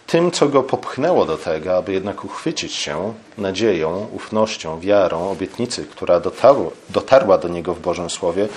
tym, 0.07 0.31
co 0.31 0.49
go 0.49 0.63
popchnęło 0.63 1.25
do 1.25 1.39
tego, 1.39 1.77
aby 1.77 1.93
jednak 1.93 2.25
uchwycić 2.25 2.75
się 2.75 3.15
nadzieją, 3.39 4.07
ufnością, 4.13 4.81
wiarą 4.81 5.31
obietnicy, 5.31 5.85
która 5.85 6.21
dotarło, 6.21 6.73
dotarła 6.91 7.39
do 7.39 7.49
niego 7.49 7.75
w 7.75 7.81
Bożym 7.81 8.11
Słowie, 8.11 8.49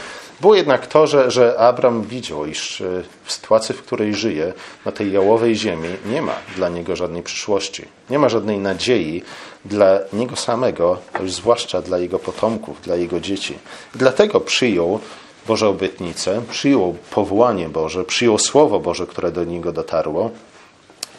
było 0.42 0.56
jednak 0.56 0.88
to, 0.88 1.08
że, 1.08 1.32
że 1.32 1.60
Abram 1.60 2.04
widział, 2.04 2.46
iż 2.46 2.82
e, 2.82 3.04
w 3.24 3.32
sytuacji, 3.32 3.76
w 3.76 3.84
której 3.84 4.16
żyje, 4.16 4.54
na 4.86 4.92
tej 4.92 5.12
jałowej 5.12 5.56
ziemi, 5.56 5.90
nie 6.06 6.22
ma 6.22 6.36
dla 6.56 6.70
niego 6.70 6.96
żadnej 6.96 7.24
przyszłości. 7.24 7.86
Nie 8.10 8.20
ma 8.20 8.30
żadnej 8.30 8.60
nadziei 8.60 9.24
dla 9.66 10.00
niego 10.14 10.36
samego, 10.36 10.98
zwłaszcza 11.26 11.82
dla 11.82 11.98
jego 11.98 12.20
potomków, 12.20 12.82
dla 12.82 12.96
jego 12.96 13.20
dzieci. 13.20 13.58
Dlatego 13.96 14.40
przyjął 14.40 15.00
Boże 15.48 15.68
obietnice, 15.68 16.42
przyjął 16.50 16.96
powołanie 17.12 17.70
Boże, 17.70 18.04
przyjął 18.04 18.38
Słowo 18.38 18.80
Boże, 18.80 19.08
które 19.08 19.32
do 19.32 19.44
niego 19.44 19.72
dotarło 19.72 20.32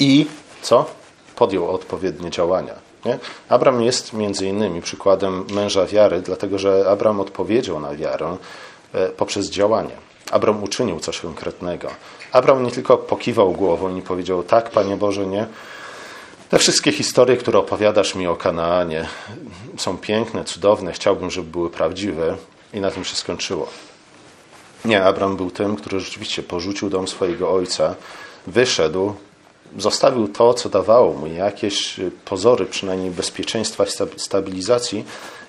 i 0.00 0.26
co? 0.62 0.86
Podjął 1.36 1.70
odpowiednie 1.70 2.30
działania. 2.30 2.74
Nie? 3.04 3.18
Jest 3.80 4.12
między 4.12 4.46
innymi 4.46 4.82
przykładem 4.82 5.44
męża 5.50 5.86
wiary, 5.86 6.22
dlatego 6.22 6.58
że 6.58 6.84
Abram 6.90 7.20
odpowiedział 7.20 7.80
na 7.80 7.94
wiarę 7.94 8.36
e, 8.94 9.08
poprzez 9.08 9.50
działanie. 9.50 9.96
Abram 10.30 10.62
uczynił 10.62 11.00
coś 11.00 11.20
konkretnego. 11.20 11.90
Abram 12.32 12.64
nie 12.64 12.70
tylko 12.70 12.98
pokiwał 12.98 13.52
głową 13.52 13.96
i 13.96 14.02
powiedział 14.02 14.42
tak, 14.42 14.70
Panie 14.70 14.96
Boże, 14.96 15.26
nie. 15.26 15.46
Te 16.48 16.58
wszystkie 16.58 16.92
historie, 16.92 17.36
które 17.36 17.58
opowiadasz 17.58 18.14
mi 18.14 18.26
o 18.26 18.36
Kanaanie, 18.36 19.08
są 19.76 19.98
piękne, 19.98 20.44
cudowne, 20.44 20.92
chciałbym, 20.92 21.30
żeby 21.30 21.50
były 21.50 21.70
prawdziwe 21.70 22.36
i 22.74 22.80
na 22.80 22.90
tym 22.90 23.04
się 23.04 23.16
skończyło. 23.16 23.68
Nie, 24.84 25.04
Abram 25.04 25.36
był 25.36 25.50
tym, 25.50 25.76
który 25.76 26.00
rzeczywiście 26.00 26.42
porzucił 26.42 26.90
dom 26.90 27.08
swojego 27.08 27.52
ojca, 27.52 27.94
wyszedł, 28.46 29.14
zostawił 29.78 30.28
to, 30.28 30.54
co 30.54 30.68
dawało 30.68 31.12
mu 31.12 31.26
jakieś 31.26 32.00
pozory 32.24 32.66
przynajmniej 32.66 33.10
bezpieczeństwa 33.10 33.84
i 33.84 34.20
stabilizacji 34.20 35.04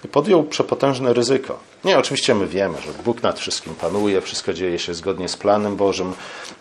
i 0.06 0.08
podjął 0.08 0.44
przepotężne 0.44 1.13
ryzyko. 1.13 1.60
Nie, 1.86 2.00
oczywiście 2.00 2.36
my 2.36 2.48
wiemy, 2.48 2.78
że 2.82 3.04
Bóg 3.04 3.24
nad 3.24 3.40
wszystkim 3.40 3.75
panuje, 3.75 4.22
wszystko 4.22 4.54
dzieje 4.54 4.80
się 4.80 4.94
zgodnie 4.94 5.30
z 5.30 5.38
planem 5.38 5.75
Bożym, 5.75 6.13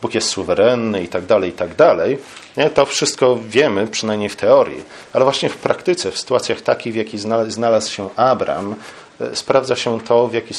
Bóg 0.02 0.14
jest 0.14 0.28
suwerenny 0.28 1.02
i 1.02 1.08
tak 1.08 1.26
dalej, 1.26 1.50
i 1.50 1.52
tak 1.52 1.74
dalej. 1.74 2.18
Nie, 2.56 2.70
to 2.70 2.86
wszystko 2.86 3.38
wiemy, 3.48 3.86
przynajmniej 3.86 4.28
w 4.28 4.36
teorii. 4.36 4.82
Ale 5.12 5.24
właśnie 5.24 5.48
w 5.48 5.56
praktyce, 5.56 6.10
w 6.10 6.18
sytuacjach 6.18 6.60
takich, 6.60 6.92
w 6.92 6.96
jakich 6.96 7.20
znalazł 7.48 7.92
się 7.92 8.08
Abram, 8.16 8.74
e, 9.20 9.36
sprawdza 9.36 9.76
się 9.76 10.00
to, 10.00 10.28
w 10.28 10.34
jaki, 10.34 10.54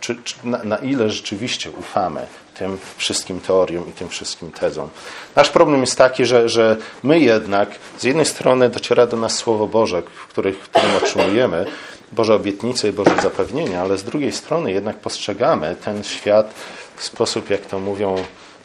czy, 0.00 0.16
czy, 0.24 0.34
na, 0.44 0.64
na 0.64 0.76
ile 0.76 1.10
rzeczywiście 1.10 1.70
ufamy 1.70 2.26
tym 2.54 2.78
wszystkim 2.96 3.40
teoriom 3.40 3.88
i 3.88 3.92
tym 3.92 4.08
wszystkim 4.08 4.52
tezom. 4.52 4.88
Nasz 5.36 5.50
problem 5.50 5.80
jest 5.80 5.98
taki, 5.98 6.24
że, 6.24 6.48
że 6.48 6.76
my 7.02 7.20
jednak 7.20 7.68
z 7.98 8.04
jednej 8.04 8.26
strony 8.26 8.68
dociera 8.68 9.06
do 9.06 9.16
nas 9.16 9.34
Słowo 9.34 9.66
Boże, 9.66 10.02
których, 10.28 10.58
którym 10.58 10.96
otrzymujemy 10.96 11.66
Boże 12.12 12.34
obietnice 12.34 12.88
i 12.88 12.92
Boże 12.92 13.16
zapewnienia, 13.22 13.82
ale 13.82 13.98
z 13.98 14.04
drugiej 14.04 14.32
strony 14.32 14.72
jednak 14.72 14.96
postrzegamy 14.96 15.76
ten 15.84 16.04
świat 16.04 16.54
w 16.96 17.04
sposób, 17.04 17.50
jak 17.50 17.60
to 17.60 17.78
mówią 17.78 18.16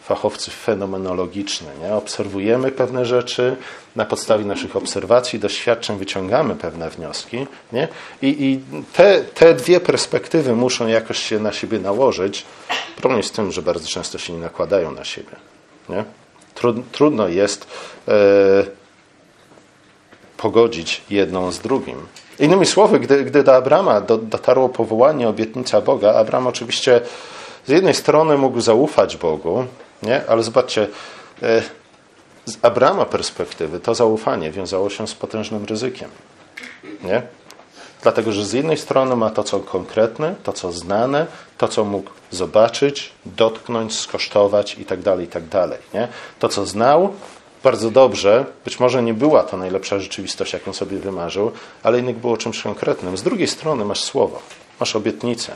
fachowcy 0.08 0.52
fenomenologiczny. 0.52 1.68
Nie? 1.82 1.94
Obserwujemy 1.94 2.72
pewne 2.72 3.06
rzeczy, 3.06 3.56
na 3.96 4.06
podstawie 4.06 4.46
naszych 4.46 4.76
obserwacji, 4.76 5.40
doświadczeń 5.40 5.98
wyciągamy 5.98 6.56
pewne 6.56 6.90
wnioski. 6.90 7.48
Nie? 7.72 7.88
I, 8.22 8.28
i 8.28 8.60
te, 8.94 9.22
te 9.24 9.54
dwie 9.54 9.80
perspektywy 9.80 10.56
muszą 10.56 10.88
jakoś 10.88 11.18
się 11.18 11.40
na 11.40 11.54
siebie 11.54 11.80
nałożyć. 11.80 12.46
Problem 12.96 13.18
jest 13.18 13.30
w 13.30 13.36
tym, 13.36 13.52
że 13.52 13.62
bardzo 13.62 13.88
często 13.88 14.18
się 14.18 14.34
nie 14.34 14.40
nakładają 14.40 14.92
na 14.92 15.04
siebie. 15.04 15.36
Nie? 15.90 16.04
Trudno 16.92 17.28
jest 17.28 17.68
e, 18.08 18.14
pogodzić 20.38 21.02
jedną 21.10 21.52
z 21.52 21.60
drugim. 21.60 21.98
Innymi 22.40 22.66
słowy, 22.66 23.00
gdy, 23.00 23.24
gdy 23.24 23.44
do 23.44 23.56
Abrama 23.56 24.02
do, 24.02 24.18
dotarło 24.18 24.70
powołanie, 24.70 25.30
obietnica 25.30 25.82
Boga, 25.82 26.14
Abram 26.14 26.48
oczywiście 26.48 27.02
z 27.66 27.70
jednej 27.70 27.94
strony 27.94 28.38
mógł 28.38 28.62
zaufać 28.62 29.18
Bogu, 29.18 29.66
nie? 30.04 30.28
ale 30.28 30.44
zobaczcie, 30.44 30.88
e, 31.44 31.62
z 32.46 32.58
Abrama 32.62 33.06
perspektywy 33.06 33.80
to 33.80 33.96
zaufanie 33.96 34.52
wiązało 34.52 34.90
się 34.90 35.08
z 35.08 35.16
potężnym 35.16 35.66
ryzykiem. 35.66 36.10
Nie? 37.04 37.22
Dlatego, 38.02 38.32
że 38.32 38.46
z 38.46 38.54
jednej 38.54 38.78
strony 38.78 39.16
ma 39.16 39.30
to, 39.30 39.44
co 39.44 39.60
konkretne, 39.60 40.36
to, 40.44 40.54
co 40.54 40.72
znane, 40.72 41.26
to, 41.58 41.68
co 41.68 41.86
mógł 41.86 42.12
zobaczyć, 42.32 43.12
dotknąć, 43.26 44.00
skosztować 44.00 44.76
itd., 44.78 45.04
tak 45.04 45.20
itd. 45.20 45.70
Tak 45.70 45.94
nie? 45.94 46.08
To, 46.40 46.50
co 46.50 46.66
znał 46.66 47.14
bardzo 47.64 47.92
dobrze, 47.92 48.46
być 48.66 48.80
może 48.80 49.04
nie 49.04 49.14
była 49.14 49.44
to 49.44 49.58
najlepsza 49.58 50.00
rzeczywistość, 50.00 50.54
jaką 50.54 50.74
sobie 50.74 50.98
wymarzył, 50.98 51.52
ale 51.84 51.98
jednak 51.98 52.16
było 52.16 52.38
czymś 52.38 52.62
konkretnym. 52.62 53.18
Z 53.18 53.24
drugiej 53.24 53.48
strony 53.48 53.86
masz 53.86 54.04
słowo, 54.04 54.42
masz 54.80 54.96
obietnicę. 54.96 55.54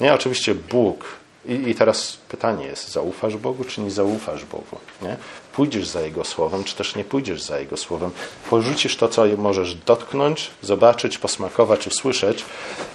Nie, 0.00 0.14
oczywiście 0.14 0.54
Bóg 0.54 1.04
i, 1.46 1.52
I, 1.52 1.74
teraz 1.74 2.16
pytanie 2.28 2.66
jest, 2.66 2.92
zaufasz 2.92 3.36
Bogu, 3.36 3.64
czy 3.64 3.80
nie 3.80 3.90
zaufasz 3.90 4.44
Bogu? 4.44 4.76
Nie? 5.02 5.16
Pójdziesz 5.52 5.88
za 5.88 6.00
Jego 6.00 6.24
słowem, 6.24 6.64
czy 6.64 6.76
też 6.76 6.96
nie 6.96 7.04
pójdziesz 7.04 7.42
za 7.42 7.58
Jego 7.58 7.76
słowem? 7.76 8.10
Porzucisz 8.50 8.96
to, 8.96 9.08
co 9.08 9.24
możesz 9.38 9.74
dotknąć, 9.74 10.50
zobaczyć, 10.62 11.18
posmakować, 11.18 11.86
usłyszeć, 11.86 12.44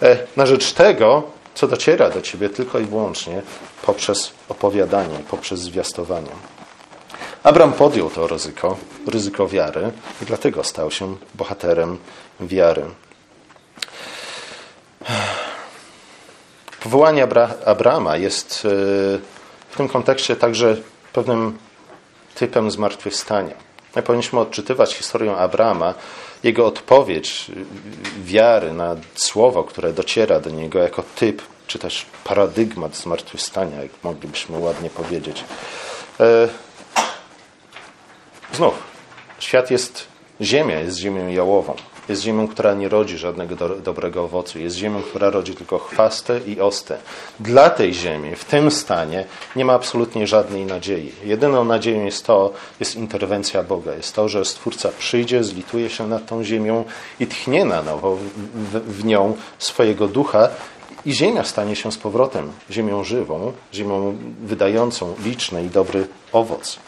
e, 0.01 0.17
na 0.35 0.45
rzecz 0.45 0.73
tego, 0.73 1.23
co 1.55 1.67
dociera 1.67 2.09
do 2.09 2.21
Ciebie 2.21 2.49
tylko 2.49 2.79
i 2.79 2.85
wyłącznie 2.85 3.41
poprzez 3.85 4.31
opowiadanie, 4.49 5.19
poprzez 5.29 5.59
zwiastowanie. 5.59 6.31
Abraham 7.43 7.73
podjął 7.73 8.09
to 8.09 8.27
ryzyko, 8.27 8.77
ryzyko 9.07 9.47
wiary 9.47 9.91
i 10.21 10.25
dlatego 10.25 10.63
stał 10.63 10.91
się 10.91 11.15
bohaterem 11.35 11.97
wiary. 12.39 12.83
Powołanie 16.89 17.23
Abra 17.23 17.49
Abrama 17.65 18.17
jest 18.17 18.65
e, 18.65 18.69
w 19.69 19.77
tym 19.77 19.87
kontekście 19.87 20.35
także 20.35 20.77
pewnym 21.13 21.57
typem 22.35 22.71
zmartwychwstania. 22.71 23.53
My 23.95 24.01
powinniśmy 24.01 24.39
odczytywać 24.39 24.95
historię 24.95 25.37
Abrama, 25.37 25.93
jego 26.43 26.65
odpowiedź 26.65 27.51
wiary 28.23 28.73
na 28.73 28.95
słowo, 29.15 29.63
które 29.63 29.93
dociera 29.93 30.39
do 30.39 30.49
niego 30.49 30.79
jako 30.79 31.03
typ, 31.15 31.41
czy 31.67 31.79
też 31.79 32.05
paradygmat 32.23 32.95
zmartwychwstania, 32.95 33.81
jak 33.81 33.91
moglibyśmy 34.03 34.59
ładnie 34.59 34.89
powiedzieć. 34.89 35.43
E, 36.19 36.47
znów, 38.53 38.73
świat 39.39 39.71
jest, 39.71 40.07
ziemia 40.41 40.79
jest 40.79 40.97
ziemią 40.97 41.27
jałową. 41.27 41.75
Jest 42.09 42.21
ziemią, 42.21 42.47
która 42.47 42.73
nie 42.73 42.89
rodzi 42.89 43.17
żadnego 43.17 43.55
do, 43.55 43.69
dobrego 43.69 44.23
owocu. 44.23 44.59
Jest 44.59 44.75
ziemią, 44.75 45.01
która 45.01 45.29
rodzi 45.29 45.55
tylko 45.55 45.79
chwastę 45.79 46.39
i 46.47 46.59
ostę. 46.59 46.97
Dla 47.39 47.69
tej 47.69 47.93
ziemi, 47.93 48.35
w 48.35 48.45
tym 48.45 48.71
stanie, 48.71 49.25
nie 49.55 49.65
ma 49.65 49.73
absolutnie 49.73 50.27
żadnej 50.27 50.65
nadziei. 50.65 51.11
Jedyną 51.23 51.63
nadzieją 51.63 52.05
jest 52.05 52.25
to, 52.25 52.53
jest 52.79 52.95
interwencja 52.95 53.63
Boga. 53.63 53.95
Jest 53.95 54.15
to, 54.15 54.29
że 54.29 54.45
Stwórca 54.45 54.89
przyjdzie, 54.99 55.43
zlituje 55.43 55.89
się 55.89 56.07
nad 56.07 56.25
tą 56.25 56.43
ziemią 56.43 56.83
i 57.19 57.27
tchnie 57.27 57.65
na 57.65 57.81
nowo 57.81 58.15
w, 58.15 58.21
w, 58.21 58.99
w 59.01 59.05
nią 59.05 59.35
swojego 59.59 60.07
ducha 60.07 60.49
i 61.05 61.13
ziemia 61.13 61.43
stanie 61.43 61.75
się 61.75 61.91
z 61.91 61.97
powrotem 61.97 62.51
ziemią 62.71 63.03
żywą, 63.03 63.53
ziemią 63.73 64.17
wydającą 64.41 65.15
liczny 65.23 65.63
i 65.63 65.69
dobry 65.69 66.07
owoc. 66.31 66.79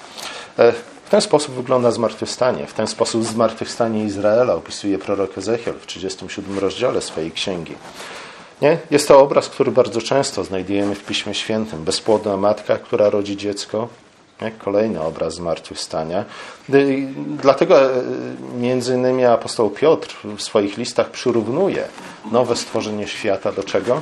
Ten 1.11 1.21
sposób 1.21 1.55
wygląda 1.55 1.91
zmartwychwstanie. 1.91 2.67
W 2.67 2.73
ten 2.73 2.87
sposób 2.87 3.23
zmartwychwstanie 3.23 4.05
Izraela 4.05 4.53
opisuje 4.53 4.97
prorok 4.97 5.37
Ezechiel 5.37 5.73
w 5.73 5.85
37 5.85 6.59
rozdziale 6.59 7.01
swojej 7.01 7.31
księgi. 7.31 7.75
Nie? 8.61 8.77
Jest 8.91 9.07
to 9.07 9.19
obraz, 9.19 9.49
który 9.49 9.71
bardzo 9.71 10.01
często 10.01 10.43
znajdujemy 10.43 10.95
w 10.95 11.05
Piśmie 11.05 11.33
Świętym. 11.33 11.83
Bezpłodna 11.83 12.37
matka, 12.37 12.77
która 12.77 13.09
rodzi 13.09 13.37
dziecko. 13.37 13.87
Nie? 14.41 14.51
Kolejny 14.51 15.01
obraz 15.01 15.33
zmartwychwstania. 15.33 16.25
Dlatego 17.41 17.81
e, 17.81 18.03
między 18.59 18.95
innymi 18.95 19.25
apostoł 19.25 19.69
Piotr 19.69 20.17
w 20.37 20.41
swoich 20.41 20.77
listach 20.77 21.09
przyrównuje 21.09 21.87
nowe 22.31 22.55
stworzenie 22.55 23.07
świata 23.07 23.51
do 23.51 23.63
czego? 23.63 24.01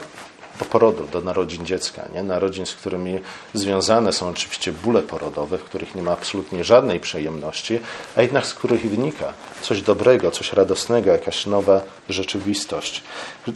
Porodu, 0.65 1.07
do 1.11 1.21
narodzin 1.21 1.65
dziecka. 1.65 2.01
Nie? 2.13 2.23
Narodzin, 2.23 2.65
z 2.65 2.75
którymi 2.75 3.19
związane 3.53 4.13
są 4.13 4.29
oczywiście 4.29 4.71
bóle 4.71 5.01
porodowe, 5.01 5.57
w 5.57 5.63
których 5.63 5.95
nie 5.95 6.01
ma 6.01 6.11
absolutnie 6.11 6.63
żadnej 6.63 6.99
przyjemności, 6.99 7.79
a 8.15 8.21
jednak 8.21 8.45
z 8.45 8.53
których 8.53 8.89
wynika 8.89 9.33
coś 9.61 9.81
dobrego, 9.81 10.31
coś 10.31 10.53
radosnego, 10.53 11.11
jakaś 11.11 11.45
nowa 11.45 11.81
rzeczywistość. 12.09 13.03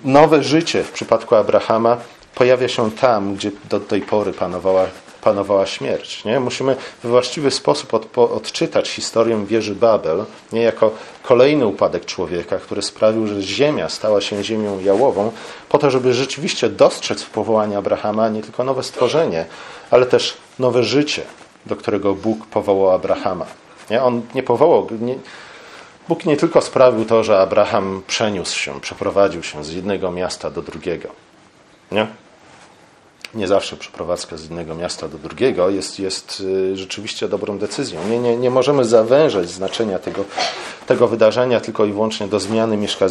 Nowe 0.04 0.44
życie 0.44 0.84
w 0.84 0.92
przypadku 0.92 1.36
Abrahama 1.36 1.98
pojawia 2.36 2.68
się 2.68 2.92
tam, 2.92 3.36
gdzie 3.36 3.52
do 3.70 3.80
tej 3.80 4.02
pory 4.02 4.34
panowała 4.34 4.86
panowała 5.23 5.65
śmierć. 5.65 6.25
Nie? 6.25 6.39
Musimy 6.39 6.75
w 7.03 7.07
właściwy 7.07 7.51
sposób 7.51 7.93
od, 7.93 8.17
odczytać 8.17 8.89
historię 8.89 9.45
wieży 9.45 9.75
Babel 9.75 10.25
nie 10.53 10.62
jako 10.62 10.91
kolejny 11.23 11.67
upadek 11.67 12.05
człowieka, 12.05 12.57
który 12.57 12.81
sprawił, 12.81 13.27
że 13.27 13.41
ziemia 13.41 13.89
stała 13.89 14.21
się 14.21 14.43
ziemią 14.43 14.79
jałową, 14.79 15.31
po 15.69 15.77
to, 15.77 15.91
żeby 15.91 16.13
rzeczywiście 16.13 16.69
dostrzec 16.69 17.21
w 17.21 17.29
powołaniu 17.29 17.77
Abrahama 17.77 18.29
nie 18.29 18.41
tylko 18.41 18.63
nowe 18.63 18.83
stworzenie, 18.83 19.45
ale 19.91 20.05
też 20.05 20.38
nowe 20.59 20.83
życie, 20.83 21.21
do 21.65 21.75
którego 21.75 22.13
Bóg 22.13 22.45
powołał 22.45 22.91
Abrahama. 22.95 23.45
Nie? 23.89 24.03
On 24.03 24.21
nie 24.36 24.43
powołał. 24.43 24.88
Nie, 25.01 25.15
Bóg 26.07 26.25
nie 26.25 26.38
tylko 26.38 26.62
sprawił 26.62 27.05
to, 27.05 27.23
że 27.23 27.39
Abraham 27.39 28.01
przeniósł 28.07 28.59
się, 28.59 28.81
przeprowadził 28.81 29.43
się 29.43 29.63
z 29.63 29.73
jednego 29.73 30.12
miasta 30.12 30.51
do 30.51 30.62
drugiego. 30.62 31.09
Nie? 31.91 32.07
Nie 33.36 33.48
zawsze 33.48 33.78
przeprowadzka 33.78 34.38
z 34.38 34.43
jednego 34.43 34.76
miasta 34.76 35.08
do 35.08 35.17
drugiego 35.17 35.69
jest, 35.69 36.00
jest 36.00 36.39
y, 36.39 36.78
rzeczywiście 36.78 37.28
dobrą 37.28 37.58
decyzją. 37.58 38.00
Nie, 38.10 38.19
nie, 38.19 38.38
nie 38.38 38.50
możemy 38.50 38.86
zawężać 38.86 39.50
znaczenia 39.50 40.00
tego, 40.00 40.26
tego 40.88 41.08
wydarzenia 41.08 41.60
tylko 41.60 41.86
i 41.86 41.91
wyłącznie 41.91 42.28
do 42.28 42.39
zmiany 42.39 42.78
mieszka, 42.78 43.06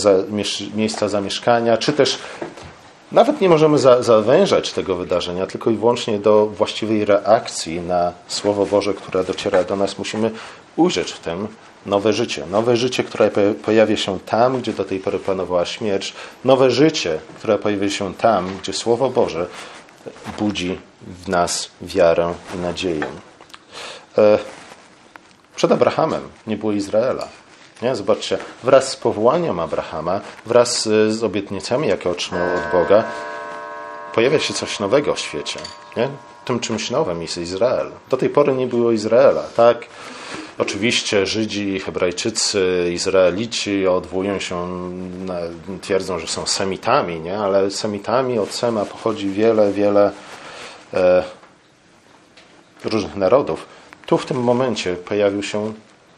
miejsca 0.75 1.09
zamieszkania, 1.09 1.77
czy 1.77 1.93
też 1.93 2.19
nawet 3.13 3.41
nie 3.41 3.49
możemy 3.49 3.79
za, 3.79 4.03
zawężać 4.03 4.73
tego 4.73 4.97
wydarzenia 4.97 5.47
tylko 5.47 5.71
i 5.71 5.77
wyłącznie 5.77 6.19
do 6.19 6.47
właściwej 6.47 7.05
reakcji 7.05 7.81
na 7.81 8.13
Słowo 8.29 8.67
Boże, 8.67 8.95
które 8.95 9.25
dociera 9.25 9.65
do 9.65 9.77
nas. 9.77 9.99
Musimy 9.99 10.31
ujrzeć 10.77 11.13
w 11.13 11.19
tym 11.19 11.49
nowe 11.87 12.13
życie. 12.13 12.47
Nowe 12.51 12.77
życie, 12.77 13.05
które 13.05 13.31
pojawia 13.65 13.97
się 13.97 14.21
tam, 14.21 14.61
gdzie 14.61 14.73
do 14.73 14.85
tej 14.85 14.99
pory 14.99 15.19
panowała 15.19 15.65
śmierć. 15.65 16.15
Nowe 16.45 16.71
życie, 16.71 17.19
które 17.39 17.59
pojawia 17.59 17.91
się 17.91 18.15
tam, 18.15 18.47
gdzie 18.63 18.73
Słowo 18.73 19.11
Boże 19.11 19.47
budzi 20.39 20.81
w 21.03 21.29
nas 21.29 21.71
wiarę 21.81 22.35
i 22.55 22.59
nadzieję. 22.59 23.07
E, 24.19 24.39
przed 25.57 25.73
Abrahamem 25.73 26.29
nie 26.47 26.57
było 26.57 26.73
Izraela. 26.73 27.29
Nie? 27.83 27.97
Zobaczcie, 27.97 28.39
wraz 28.63 28.89
z 28.89 28.97
powołaniem 28.97 29.61
Abrahama, 29.61 30.21
wraz 30.47 30.83
z 31.09 31.25
obietnicami, 31.25 31.89
jakie 31.89 32.11
otrzymał 32.11 32.49
od 32.57 32.73
Boga, 32.73 33.05
pojawia 34.15 34.39
się 34.39 34.55
coś 34.55 34.81
nowego 34.81 35.15
w 35.15 35.19
świecie. 35.19 35.61
Nie? 35.97 36.09
Tym 36.45 36.61
czymś 36.61 36.91
nowym 36.91 37.23
jest 37.23 37.39
Izrael. 37.39 37.91
Do 38.09 38.17
tej 38.17 38.31
pory 38.31 38.55
nie 38.55 38.67
było 38.67 38.93
Izraela. 38.93 39.43
Tak, 39.57 39.87
oczywiście 40.59 41.27
Żydzi, 41.27 41.81
Hebrajczycy, 41.81 42.91
Izraelici 42.93 43.87
odwołują 43.87 44.41
się, 44.41 44.69
twierdzą, 45.81 46.19
że 46.19 46.27
są 46.27 46.47
Semitami, 46.47 47.21
nie? 47.21 47.39
ale 47.39 47.71
Semitami 47.71 48.39
od 48.39 48.55
Sema 48.55 48.85
pochodzi 48.85 49.31
wiele, 49.31 49.73
wiele 49.73 50.13
e, 50.95 51.25
różnych 52.85 53.17
narodów. 53.17 53.67
Tu 54.07 54.19
w 54.19 54.27
tym 54.27 54.37
momencie 54.37 54.95
pojawił 54.95 55.43
się 55.43 55.73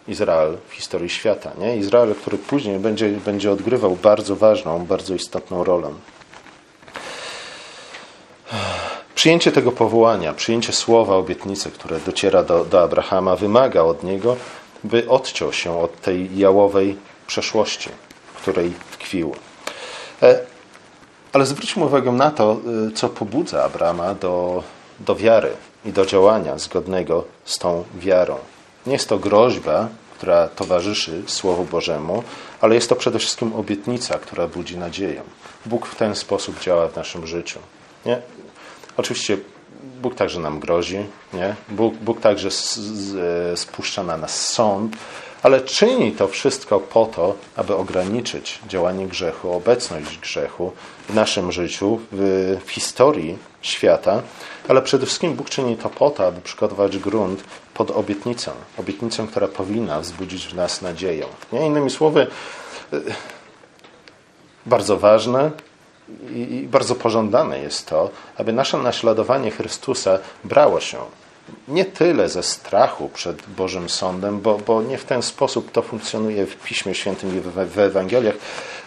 Izrael 0.09 0.57
w 0.69 0.73
historii 0.73 1.11
świata. 1.11 1.51
Nie? 1.59 1.77
Izrael, 1.77 2.15
który 2.15 2.39
później 2.39 2.79
będzie, 2.79 3.09
będzie 3.09 3.51
odgrywał 3.51 3.97
bardzo 4.03 4.37
ważną, 4.37 4.87
bardzo 4.87 5.15
istotną 5.15 5.65
rolę. 5.65 5.91
Przyjęcie 9.25 9.53
tego 9.53 9.73
powołania, 9.73 10.35
przyjęcie 10.35 10.73
słowa 10.73 11.17
obietnicy, 11.17 11.71
które 11.71 12.01
dociera 12.01 12.43
do, 12.43 12.65
do 12.65 12.83
Abrahama, 12.83 13.37
wymaga 13.37 13.83
od 13.83 14.03
niego, 14.03 14.37
by 14.85 15.09
odciął 15.09 15.53
się 15.53 15.81
od 15.81 16.01
tej 16.01 16.39
jałowej 16.39 16.97
przeszłości, 17.27 17.91
w 18.35 18.43
której 18.43 18.73
tkwił. 18.93 19.35
E, 20.23 20.39
ale 21.33 21.47
zwróćmy 21.47 21.85
uwagę 21.85 22.13
na 22.13 22.31
to, 22.31 22.57
e, 22.89 22.91
co 22.93 23.09
pobudza 23.09 23.65
Abrama 23.65 24.15
do, 24.15 24.63
do 25.01 25.17
wiary 25.17 25.51
i 25.85 25.93
do 25.93 26.07
działania 26.07 26.59
zgodnego 26.59 27.25
z 27.45 27.59
tą 27.59 27.85
wiarą. 27.95 28.37
Nie 28.87 28.93
jest 28.93 29.09
to 29.09 29.19
groźba, 29.19 29.89
która 30.17 30.49
towarzyszy 30.49 31.23
Słowu 31.27 31.65
Bożemu, 31.65 32.23
ale 32.61 32.75
jest 32.75 32.89
to 32.89 32.97
przede 32.97 33.19
wszystkim 33.19 33.53
obietnica, 33.53 34.19
która 34.19 34.49
budzi 34.49 34.77
nadzieję. 34.77 35.23
Bóg 35.67 35.87
w 35.87 35.97
ten 35.97 36.15
sposób 36.15 36.61
działa 36.61 36.89
w 36.89 36.97
naszym 36.97 37.27
życiu. 37.27 37.59
Nie? 38.07 38.23
Oczywiście 38.97 39.39
Bóg 40.03 40.15
także 40.15 40.41
nam 40.41 40.61
grozi, 40.61 41.07
nie? 41.33 41.55
Bóg, 41.69 41.95
Bóg 41.95 42.21
także 42.21 42.49
e, 42.49 43.57
spuszcza 43.57 44.03
na 44.03 44.17
nas 44.17 44.49
sąd, 44.49 44.97
ale 45.43 45.61
czyni 45.61 46.13
to 46.13 46.29
wszystko 46.29 46.81
po 46.81 47.07
to, 47.07 47.35
aby 47.57 47.77
ograniczyć 47.77 48.61
działanie 48.69 49.07
grzechu, 49.07 49.53
obecność 49.53 50.19
grzechu 50.19 50.73
w 51.09 51.15
naszym 51.15 51.53
życiu, 51.53 52.01
w, 52.13 52.57
w 52.65 52.71
historii 52.71 53.39
świata, 53.63 54.23
ale 54.69 54.83
przede 54.83 55.07
wszystkim 55.07 55.35
Bóg 55.35 55.51
czyni 55.51 55.77
to 55.77 55.91
po 55.91 56.11
to, 56.11 56.27
aby 56.27 56.41
przygotować 56.41 56.99
grunt 56.99 57.45
pod 57.75 57.91
obietnicę. 57.91 58.53
Obietnicę, 58.79 59.27
która 59.27 59.49
powinna 59.49 60.01
wzbudzić 60.01 60.47
w 60.47 60.55
nas 60.55 60.83
nadzieję. 60.83 61.27
Nie? 61.53 61.67
Innymi 61.67 61.91
słowy, 61.91 62.27
e, 62.93 63.01
bardzo 64.67 64.97
ważne 64.97 65.51
i 66.35 66.69
bardzo 66.71 66.95
pożądane 66.95 67.59
jest 67.59 67.87
to, 67.87 68.11
aby 68.37 68.53
nasze 68.53 68.79
naśladowanie 68.79 69.51
Chrystusa 69.51 70.19
brało 70.45 70.81
się 70.81 70.99
nie 71.69 71.85
tyle 71.85 72.29
ze 72.29 72.43
strachu 72.43 73.09
przed 73.09 73.43
Bożym 73.57 73.89
Sądem, 73.89 74.41
bo, 74.41 74.59
bo 74.59 74.83
nie 74.83 74.99
w 74.99 75.05
ten 75.05 75.23
sposób 75.23 75.73
to 75.73 75.83
funkcjonuje 75.83 76.47
w 76.47 76.57
Piśmie 76.57 76.95
Świętym 76.95 77.39
i 77.39 77.41
w, 77.41 77.73
w 77.75 77.79
Ewangeliach, 77.79 78.35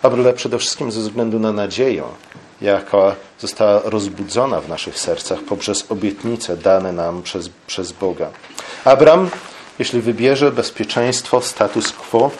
ale 0.01 0.33
przede 0.33 0.57
wszystkim 0.57 0.91
ze 0.91 0.99
względu 1.01 1.39
na 1.39 1.51
nadzieję, 1.51 2.03
jaka 2.61 3.15
została 3.39 3.81
rozbudzona 3.85 4.61
w 4.61 4.69
naszych 4.69 4.99
sercach 4.99 5.39
poprzez 5.39 5.91
obietnice 5.91 6.57
dane 6.57 6.93
nam 6.93 7.23
przez, 7.23 7.49
przez 7.67 7.91
Boga. 7.91 8.29
Abram, 8.85 9.29
jeśli 9.79 10.01
wybierze 10.01 10.51
bezpieczeństwo, 10.51 11.41
status 11.41 11.91
quo, 11.91 12.31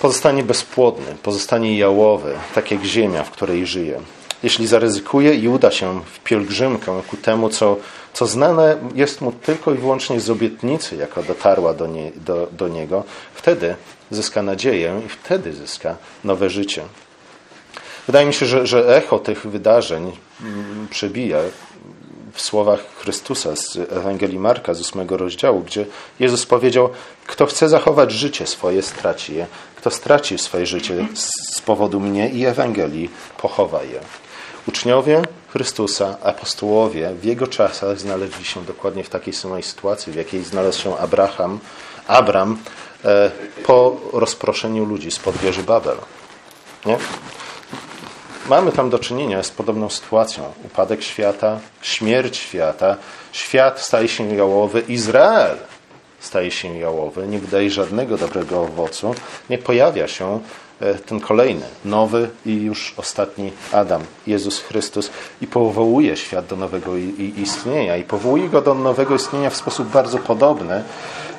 pozostanie 0.00 0.42
bezpłodny, 0.42 1.16
pozostanie 1.22 1.78
jałowy, 1.78 2.34
tak 2.54 2.70
jak 2.70 2.84
ziemia, 2.84 3.24
w 3.24 3.30
której 3.30 3.66
żyje. 3.66 4.00
Jeśli 4.42 4.66
zaryzykuje 4.66 5.34
i 5.34 5.48
uda 5.48 5.70
się 5.70 6.00
w 6.12 6.20
pielgrzymkę 6.20 7.02
ku 7.10 7.16
temu, 7.16 7.48
co, 7.48 7.76
co 8.12 8.26
znane 8.26 8.76
jest 8.94 9.20
mu 9.20 9.32
tylko 9.32 9.72
i 9.72 9.78
wyłącznie 9.78 10.20
z 10.20 10.30
obietnicy, 10.30 10.96
jaka 10.96 11.22
dotarła 11.22 11.74
do, 11.74 11.86
nie, 11.86 12.12
do, 12.16 12.48
do 12.52 12.68
niego, 12.68 13.04
wtedy 13.34 13.76
zyska 14.10 14.42
nadzieję 14.42 15.00
i 15.06 15.08
wtedy 15.08 15.52
zyska 15.52 15.96
nowe 16.24 16.50
życie. 16.50 16.82
Wydaje 18.06 18.26
mi 18.26 18.34
się, 18.34 18.46
że, 18.46 18.66
że 18.66 18.96
echo 18.96 19.18
tych 19.18 19.46
wydarzeń 19.46 20.12
mm, 20.42 20.88
przebija 20.90 21.38
w 22.32 22.40
słowach 22.40 22.80
Chrystusa 22.96 23.56
z 23.56 23.76
Ewangelii 23.76 24.38
Marka 24.38 24.74
z 24.74 24.80
ósmego 24.80 25.16
rozdziału, 25.16 25.60
gdzie 25.60 25.86
Jezus 26.20 26.46
powiedział: 26.46 26.90
Kto 27.26 27.46
chce 27.46 27.68
zachować 27.68 28.12
życie 28.12 28.46
swoje, 28.46 28.82
straci 28.82 29.34
je. 29.34 29.46
Kto 29.86 29.94
straci 29.94 30.38
swoje 30.38 30.66
życie 30.66 31.06
z 31.54 31.60
powodu 31.60 32.00
mnie 32.00 32.28
i 32.28 32.46
Ewangelii, 32.46 33.10
pochowa 33.38 33.82
je. 33.82 34.00
Uczniowie 34.68 35.22
Chrystusa, 35.48 36.16
apostołowie 36.22 37.10
w 37.14 37.24
jego 37.24 37.46
czasach 37.46 37.98
znaleźli 37.98 38.44
się 38.44 38.64
dokładnie 38.64 39.04
w 39.04 39.08
takiej 39.08 39.34
samej 39.34 39.62
sytuacji, 39.62 40.12
w 40.12 40.16
jakiej 40.16 40.44
znalazł 40.44 40.82
się 40.82 40.98
Abraham, 40.98 41.58
Abram 42.06 42.58
e, 43.04 43.30
po 43.66 43.96
rozproszeniu 44.12 44.84
ludzi 44.84 45.10
z 45.10 45.18
podwieży 45.18 45.62
Babel. 45.62 45.96
Nie? 46.86 46.98
Mamy 48.48 48.72
tam 48.72 48.90
do 48.90 48.98
czynienia 48.98 49.42
z 49.42 49.50
podobną 49.50 49.90
sytuacją. 49.90 50.52
Upadek 50.64 51.02
świata, 51.02 51.60
śmierć 51.82 52.36
świata, 52.36 52.96
świat 53.32 53.80
staje 53.80 54.08
się 54.08 54.34
jałowy, 54.34 54.80
Izrael 54.80 55.56
staje 56.26 56.50
się 56.50 56.78
jałowy, 56.78 57.26
nie 57.26 57.38
wydaje 57.38 57.70
żadnego 57.70 58.16
dobrego 58.16 58.62
owocu, 58.62 59.14
nie 59.50 59.58
pojawia 59.58 60.08
się 60.08 60.40
e, 60.80 60.94
ten 60.94 61.20
kolejny, 61.20 61.66
nowy 61.84 62.30
i 62.46 62.54
już 62.54 62.94
ostatni 62.96 63.52
Adam, 63.72 64.02
Jezus 64.26 64.60
Chrystus 64.60 65.10
i 65.40 65.46
powołuje 65.46 66.16
świat 66.16 66.46
do 66.46 66.56
nowego 66.56 66.92
istnienia 67.36 67.96
i 67.96 68.04
powołuje 68.04 68.48
go 68.48 68.62
do 68.62 68.74
nowego 68.74 69.14
istnienia 69.14 69.50
w 69.50 69.56
sposób 69.56 69.88
bardzo 69.88 70.18
podobny, 70.18 70.82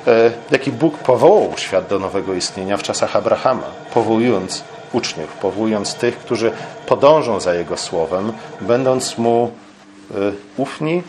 e, 0.07 0.31
jaki 0.51 0.71
Bóg 0.71 0.97
powołał 0.97 1.53
świat 1.57 1.87
do 1.87 1.99
nowego 1.99 2.33
istnienia 2.33 2.77
w 2.77 2.83
czasach 2.83 3.15
Abrahama, 3.15 3.67
powołując 3.93 4.63
uczniów, 4.93 5.33
powołując 5.33 5.95
tych, 5.95 6.17
którzy 6.17 6.51
podążą 6.85 7.39
za 7.39 7.53
Jego 7.53 7.77
słowem, 7.77 8.33
będąc 8.61 9.17
Mu 9.17 9.51
e, 10.11 10.15
ufni, 10.57 11.03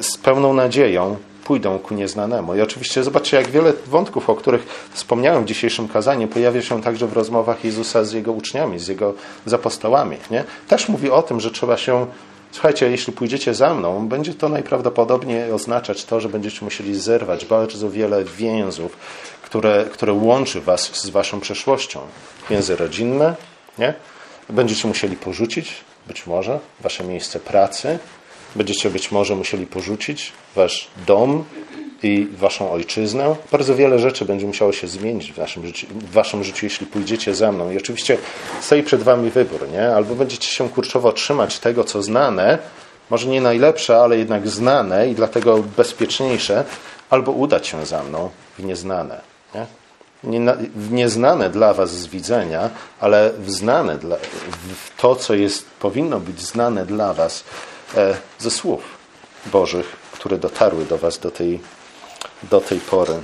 z 0.00 0.16
pełną 0.16 0.52
nadzieją 0.52 1.16
pójdą 1.46 1.78
ku 1.78 1.94
nieznanemu. 1.94 2.54
I 2.54 2.60
oczywiście 2.60 3.04
zobaczcie, 3.04 3.36
jak 3.36 3.50
wiele 3.50 3.72
wątków, 3.86 4.30
o 4.30 4.34
których 4.34 4.88
wspomniałem 4.92 5.44
w 5.44 5.46
dzisiejszym 5.46 5.88
kazaniu, 5.88 6.28
pojawia 6.28 6.62
się 6.62 6.82
także 6.82 7.06
w 7.06 7.12
rozmowach 7.12 7.64
Jezusa 7.64 8.04
z 8.04 8.12
Jego 8.12 8.32
uczniami, 8.32 8.78
z 8.78 8.88
Jego 8.88 9.14
z 9.46 9.54
apostołami. 9.54 10.16
Nie? 10.30 10.44
Też 10.68 10.88
mówi 10.88 11.10
o 11.10 11.22
tym, 11.22 11.40
że 11.40 11.50
trzeba 11.50 11.76
się 11.76 12.06
Słuchajcie, 12.52 12.90
jeśli 12.90 13.12
pójdziecie 13.12 13.54
za 13.54 13.74
mną, 13.74 14.08
będzie 14.08 14.34
to 14.34 14.48
najprawdopodobniej 14.48 15.52
oznaczać 15.52 16.04
to, 16.04 16.20
że 16.20 16.28
będziecie 16.28 16.64
musieli 16.64 17.00
zerwać 17.00 17.44
bardzo 17.44 17.90
wiele 17.90 18.24
więzów, 18.24 18.96
które, 19.42 19.84
które 19.92 20.12
łączy 20.12 20.60
was 20.60 20.82
z 20.82 21.10
waszą 21.10 21.40
przeszłością. 21.40 22.00
Więzy 22.50 22.76
rodzinne, 22.76 23.34
nie? 23.78 23.94
Będziecie 24.48 24.88
musieli 24.88 25.16
porzucić, 25.16 25.74
być 26.06 26.26
może, 26.26 26.60
wasze 26.80 27.04
miejsce 27.04 27.40
pracy, 27.40 27.98
Będziecie 28.56 28.90
być 28.90 29.12
może 29.12 29.34
musieli 29.34 29.66
porzucić 29.66 30.32
wasz 30.54 30.88
dom 31.06 31.44
i 32.02 32.28
waszą 32.38 32.72
ojczyznę. 32.72 33.36
Bardzo 33.52 33.74
wiele 33.74 33.98
rzeczy 33.98 34.24
będzie 34.24 34.46
musiało 34.46 34.72
się 34.72 34.88
zmienić 34.88 35.32
w, 35.32 35.38
naszym 35.38 35.66
życiu, 35.66 35.86
w 35.86 36.12
waszym 36.12 36.44
życiu, 36.44 36.66
jeśli 36.66 36.86
pójdziecie 36.86 37.34
za 37.34 37.52
mną. 37.52 37.70
I 37.70 37.76
oczywiście 37.76 38.18
stoi 38.60 38.82
przed 38.82 39.02
wami 39.02 39.30
wybór, 39.30 39.68
nie? 39.72 39.88
Albo 39.88 40.14
będziecie 40.14 40.48
się 40.48 40.68
kurczowo 40.68 41.12
trzymać 41.12 41.58
tego, 41.58 41.84
co 41.84 42.02
znane, 42.02 42.58
może 43.10 43.28
nie 43.28 43.40
najlepsze, 43.40 43.96
ale 43.96 44.18
jednak 44.18 44.48
znane 44.48 45.08
i 45.08 45.14
dlatego 45.14 45.58
bezpieczniejsze, 45.76 46.64
albo 47.10 47.32
udać 47.32 47.66
się 47.66 47.86
za 47.86 48.02
mną 48.02 48.30
w 48.58 48.64
nieznane. 48.64 49.20
Nie? 49.54 49.66
w 50.76 50.92
nieznane 50.92 51.50
dla 51.50 51.74
was 51.74 51.90
z 51.90 52.06
widzenia, 52.06 52.70
ale 53.00 53.32
w 53.38 53.50
znane 53.50 53.98
dla, 53.98 54.16
w 54.84 55.00
to, 55.00 55.16
co 55.16 55.34
jest, 55.34 55.66
powinno 55.80 56.20
być 56.20 56.40
znane 56.40 56.86
dla 56.86 57.14
was 57.14 57.44
ze 58.38 58.50
słów 58.50 58.82
Bożych, 59.46 59.96
które 60.12 60.38
dotarły 60.38 60.84
do 60.84 60.98
Was 60.98 61.18
do 61.18 61.30
tej, 61.30 61.60
do 62.42 62.60
tej 62.60 62.80
pory. 62.80 63.14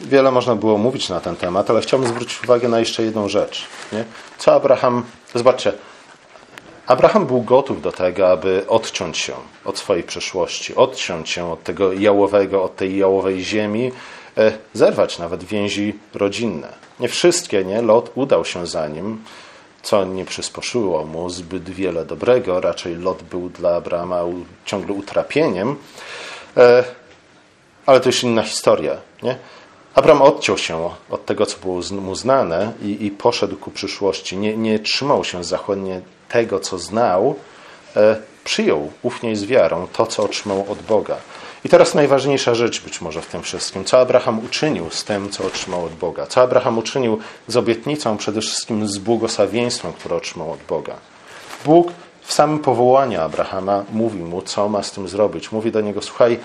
Wiele 0.00 0.30
można 0.30 0.54
było 0.54 0.78
mówić 0.78 1.08
na 1.08 1.20
ten 1.20 1.36
temat, 1.36 1.70
ale 1.70 1.80
chciałbym 1.80 2.08
zwrócić 2.08 2.44
uwagę 2.44 2.68
na 2.68 2.80
jeszcze 2.80 3.02
jedną 3.02 3.28
rzecz. 3.28 3.66
Nie? 3.92 4.04
Co 4.38 4.54
Abraham, 4.54 5.04
zobaczcie, 5.34 5.72
Abraham 6.86 7.26
był 7.26 7.42
gotów 7.42 7.82
do 7.82 7.92
tego, 7.92 8.30
aby 8.30 8.64
odciąć 8.68 9.18
się 9.18 9.32
od 9.64 9.78
swojej 9.78 10.02
przeszłości, 10.02 10.74
odciąć 10.74 11.30
się 11.30 11.52
od 11.52 11.62
tego 11.62 11.92
jałowego, 11.92 12.62
od 12.62 12.76
tej 12.76 12.96
jałowej 12.96 13.40
ziemi, 13.40 13.92
e, 14.38 14.52
zerwać 14.72 15.18
nawet 15.18 15.44
więzi 15.44 15.98
rodzinne. 16.14 16.72
Nie 17.00 17.08
wszystkie, 17.08 17.64
nie? 17.64 17.82
Lot 17.82 18.10
udał 18.14 18.44
się 18.44 18.66
za 18.66 18.88
nim 18.88 19.24
co 19.88 20.04
nie 20.04 20.24
przysposzyło 20.24 21.04
mu 21.04 21.30
zbyt 21.30 21.70
wiele 21.70 22.04
dobrego. 22.04 22.60
Raczej 22.60 22.96
lot 22.96 23.22
był 23.22 23.48
dla 23.48 23.74
Abrahama 23.74 24.22
ciągle 24.64 24.92
utrapieniem. 24.94 25.76
E, 26.56 26.84
ale 27.86 28.00
to 28.00 28.08
już 28.08 28.22
inna 28.22 28.42
historia. 28.42 28.96
Nie? 29.22 29.36
Abraham 29.94 30.22
odciął 30.22 30.58
się 30.58 30.90
od 31.10 31.26
tego, 31.26 31.46
co 31.46 31.58
było 31.58 31.80
mu 32.00 32.14
znane 32.14 32.72
i, 32.82 33.06
i 33.06 33.10
poszedł 33.10 33.56
ku 33.56 33.70
przyszłości. 33.70 34.36
Nie, 34.36 34.56
nie 34.56 34.78
trzymał 34.78 35.24
się 35.24 35.44
zachłannie 35.44 36.00
tego, 36.28 36.60
co 36.60 36.78
znał. 36.78 37.34
E, 37.96 38.16
przyjął 38.44 38.92
ufnie 39.02 39.32
i 39.32 39.36
z 39.36 39.44
wiarą 39.44 39.86
to, 39.92 40.06
co 40.06 40.22
otrzymał 40.22 40.66
od 40.68 40.82
Boga. 40.82 41.16
I 41.64 41.68
teraz 41.68 41.94
najważniejsza 41.94 42.54
rzecz 42.54 42.82
być 42.82 43.00
może 43.00 43.22
w 43.22 43.26
tym 43.26 43.42
wszystkim. 43.42 43.84
Co 43.84 44.00
Abraham 44.00 44.44
uczynił 44.44 44.90
z 44.90 45.04
tym, 45.04 45.30
co 45.30 45.44
otrzymał 45.44 45.84
od 45.84 45.92
Boga? 45.92 46.26
Co 46.26 46.42
Abraham 46.42 46.78
uczynił 46.78 47.18
z 47.48 47.56
obietnicą, 47.56 48.16
przede 48.16 48.40
wszystkim 48.40 48.88
z 48.88 48.98
błogosławieństwem, 48.98 49.92
które 49.92 50.16
otrzymał 50.16 50.52
od 50.52 50.60
Boga? 50.68 50.94
Bóg 51.64 51.92
w 52.22 52.32
samym 52.32 52.58
powołaniu 52.58 53.20
Abrahama 53.20 53.84
mówi 53.92 54.18
mu, 54.18 54.42
co 54.42 54.68
ma 54.68 54.82
z 54.82 54.92
tym 54.92 55.08
zrobić. 55.08 55.52
Mówi 55.52 55.72
do 55.72 55.80
niego, 55.80 56.02
słuchaj, 56.02 56.38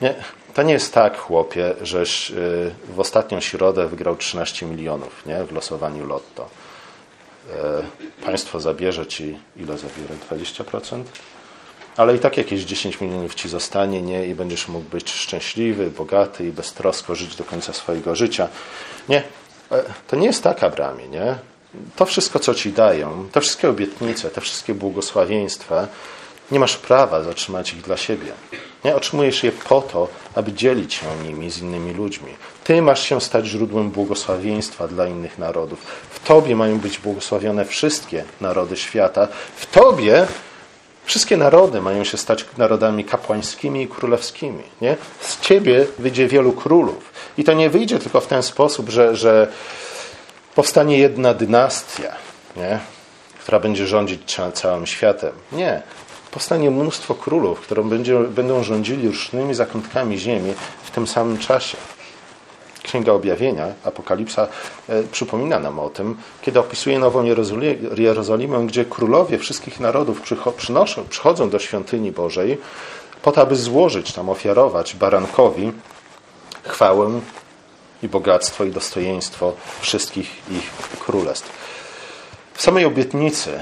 nie, 0.00 0.14
to 0.54 0.62
nie 0.62 0.72
jest 0.72 0.94
tak, 0.94 1.18
chłopie, 1.18 1.74
żeś 1.82 2.30
y, 2.30 2.34
w 2.88 3.00
ostatnią 3.00 3.40
środę 3.40 3.86
wygrał 3.86 4.16
13 4.16 4.66
milionów 4.66 5.26
nie, 5.26 5.44
w 5.44 5.52
losowaniu 5.52 6.06
lotto. 6.06 6.48
E, 7.50 7.82
państwo 8.24 8.60
zabierze 8.60 9.06
ci, 9.06 9.38
ile 9.56 9.78
zabierze? 9.78 10.14
20%? 10.30 11.02
Ale 11.96 12.16
i 12.16 12.18
tak 12.18 12.36
jakieś 12.36 12.62
10 12.62 13.00
milionów 13.00 13.34
ci 13.34 13.48
zostanie, 13.48 14.02
nie? 14.02 14.26
I 14.26 14.34
będziesz 14.34 14.68
mógł 14.68 14.90
być 14.90 15.10
szczęśliwy, 15.10 15.90
bogaty 15.90 16.46
i 16.46 16.52
beztrosko 16.52 17.14
żyć 17.14 17.36
do 17.36 17.44
końca 17.44 17.72
swojego 17.72 18.16
życia. 18.16 18.48
Nie. 19.08 19.22
E, 19.72 19.84
to 20.08 20.16
nie 20.16 20.26
jest 20.26 20.42
tak, 20.42 20.64
Abramie, 20.64 21.08
nie? 21.08 21.34
To 21.96 22.06
wszystko, 22.06 22.38
co 22.38 22.54
ci 22.54 22.72
dają, 22.72 23.28
te 23.32 23.40
wszystkie 23.40 23.68
obietnice, 23.68 24.30
te 24.30 24.40
wszystkie 24.40 24.74
błogosławieństwa, 24.74 25.88
nie 26.50 26.60
masz 26.60 26.76
prawa 26.76 27.22
zatrzymać 27.22 27.72
ich 27.72 27.80
dla 27.80 27.96
siebie. 27.96 28.32
Nie? 28.84 28.96
Otrzymujesz 28.96 29.44
je 29.44 29.52
po 29.52 29.82
to, 29.82 30.08
aby 30.34 30.52
dzielić 30.52 30.94
się 30.94 31.06
nimi 31.24 31.50
z 31.50 31.58
innymi 31.58 31.94
ludźmi. 31.94 32.32
Ty 32.64 32.82
masz 32.82 33.02
się 33.02 33.20
stać 33.20 33.46
źródłem 33.46 33.90
błogosławieństwa 33.90 34.88
dla 34.88 35.06
innych 35.06 35.38
narodów. 35.38 35.80
W 36.10 36.26
Tobie 36.28 36.56
mają 36.56 36.78
być 36.78 36.98
błogosławione 36.98 37.64
wszystkie 37.64 38.24
narody 38.40 38.76
świata. 38.76 39.28
W 39.56 39.66
Tobie 39.66 40.26
wszystkie 41.04 41.36
narody 41.36 41.80
mają 41.80 42.04
się 42.04 42.16
stać 42.16 42.44
narodami 42.58 43.04
kapłańskimi 43.04 43.82
i 43.82 43.88
królewskimi. 43.88 44.62
Nie? 44.80 44.96
Z 45.20 45.40
Ciebie 45.40 45.86
wyjdzie 45.98 46.28
wielu 46.28 46.52
królów. 46.52 47.12
I 47.38 47.44
to 47.44 47.52
nie 47.52 47.70
wyjdzie 47.70 47.98
tylko 47.98 48.20
w 48.20 48.26
ten 48.26 48.42
sposób, 48.42 48.88
że, 48.90 49.16
że 49.16 49.48
powstanie 50.54 50.98
jedna 50.98 51.34
dynastia, 51.34 52.12
nie? 52.56 52.78
która 53.40 53.60
będzie 53.60 53.86
rządzić 53.86 54.36
całym 54.54 54.86
światem. 54.86 55.32
Nie 55.52 55.82
powstanie 56.32 56.70
mnóstwo 56.70 57.14
królów, 57.14 57.60
które 57.60 57.82
będą 58.28 58.62
rządzili 58.62 59.08
różnymi 59.08 59.54
zakątkami 59.54 60.18
ziemi 60.18 60.54
w 60.82 60.90
tym 60.90 61.06
samym 61.06 61.38
czasie. 61.38 61.76
Księga 62.92 63.12
Objawienia, 63.12 63.66
Apokalipsa, 63.84 64.48
e, 64.88 65.02
przypomina 65.02 65.58
nam 65.58 65.78
o 65.78 65.90
tym, 65.90 66.16
kiedy 66.42 66.60
opisuje 66.60 66.98
Nową 66.98 67.24
Jerozolimę, 67.96 68.66
gdzie 68.66 68.84
królowie 68.84 69.38
wszystkich 69.38 69.80
narodów 69.80 70.22
przynoszą, 70.56 71.04
przychodzą 71.08 71.50
do 71.50 71.58
świątyni 71.58 72.12
Bożej 72.12 72.58
po 73.22 73.32
to, 73.32 73.40
aby 73.40 73.56
złożyć 73.56 74.12
tam, 74.12 74.30
ofiarować 74.30 74.94
barankowi 74.94 75.72
chwałę 76.62 77.20
i 78.02 78.08
bogactwo 78.08 78.64
i 78.64 78.70
dostojeństwo 78.70 79.52
wszystkich 79.80 80.50
ich 80.50 80.70
królestw. 80.98 81.50
W 82.54 82.62
samej 82.62 82.84
obietnicy 82.84 83.60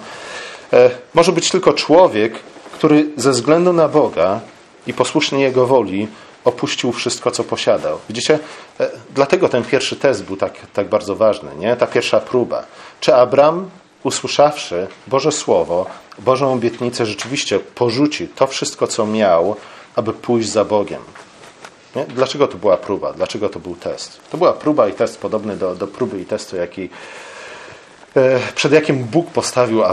E, 0.73 0.89
może 1.13 1.31
być 1.31 1.51
tylko 1.51 1.73
człowiek, 1.73 2.39
który 2.71 3.05
ze 3.17 3.31
względu 3.31 3.73
na 3.73 3.87
Boga 3.87 4.39
i 4.87 4.93
posłusznie 4.93 5.41
Jego 5.41 5.67
woli 5.67 6.07
opuścił 6.45 6.91
wszystko, 6.91 7.31
co 7.31 7.43
posiadał. 7.43 7.99
Widzicie? 8.09 8.39
E, 8.79 8.89
dlatego 9.13 9.49
ten 9.49 9.63
pierwszy 9.63 9.95
test 9.95 10.23
był 10.23 10.37
tak, 10.37 10.53
tak 10.73 10.89
bardzo 10.89 11.15
ważny, 11.15 11.49
nie? 11.59 11.75
ta 11.75 11.87
pierwsza 11.87 12.19
próba. 12.19 12.63
Czy 12.99 13.15
Abram, 13.15 13.69
usłyszawszy 14.03 14.87
Boże 15.07 15.31
Słowo, 15.31 15.85
Bożą 16.19 16.53
obietnicę, 16.53 17.05
rzeczywiście 17.05 17.59
porzuci 17.59 18.27
to 18.27 18.47
wszystko, 18.47 18.87
co 18.87 19.05
miał, 19.05 19.55
aby 19.95 20.13
pójść 20.13 20.49
za 20.49 20.65
Bogiem? 20.65 21.01
Nie? 21.95 22.05
Dlaczego 22.05 22.47
to 22.47 22.57
była 22.57 22.77
próba? 22.77 23.13
Dlaczego 23.13 23.49
to 23.49 23.59
był 23.59 23.75
test? 23.75 24.19
To 24.31 24.37
była 24.37 24.53
próba 24.53 24.87
i 24.87 24.93
test 24.93 25.19
podobny 25.19 25.57
do, 25.57 25.75
do 25.75 25.87
próby 25.87 26.21
i 26.21 26.25
testu, 26.25 26.55
jaki 26.55 26.89
przed 28.55 28.71
jakim 28.71 29.03
Bóg 29.03 29.31
postawił 29.31 29.83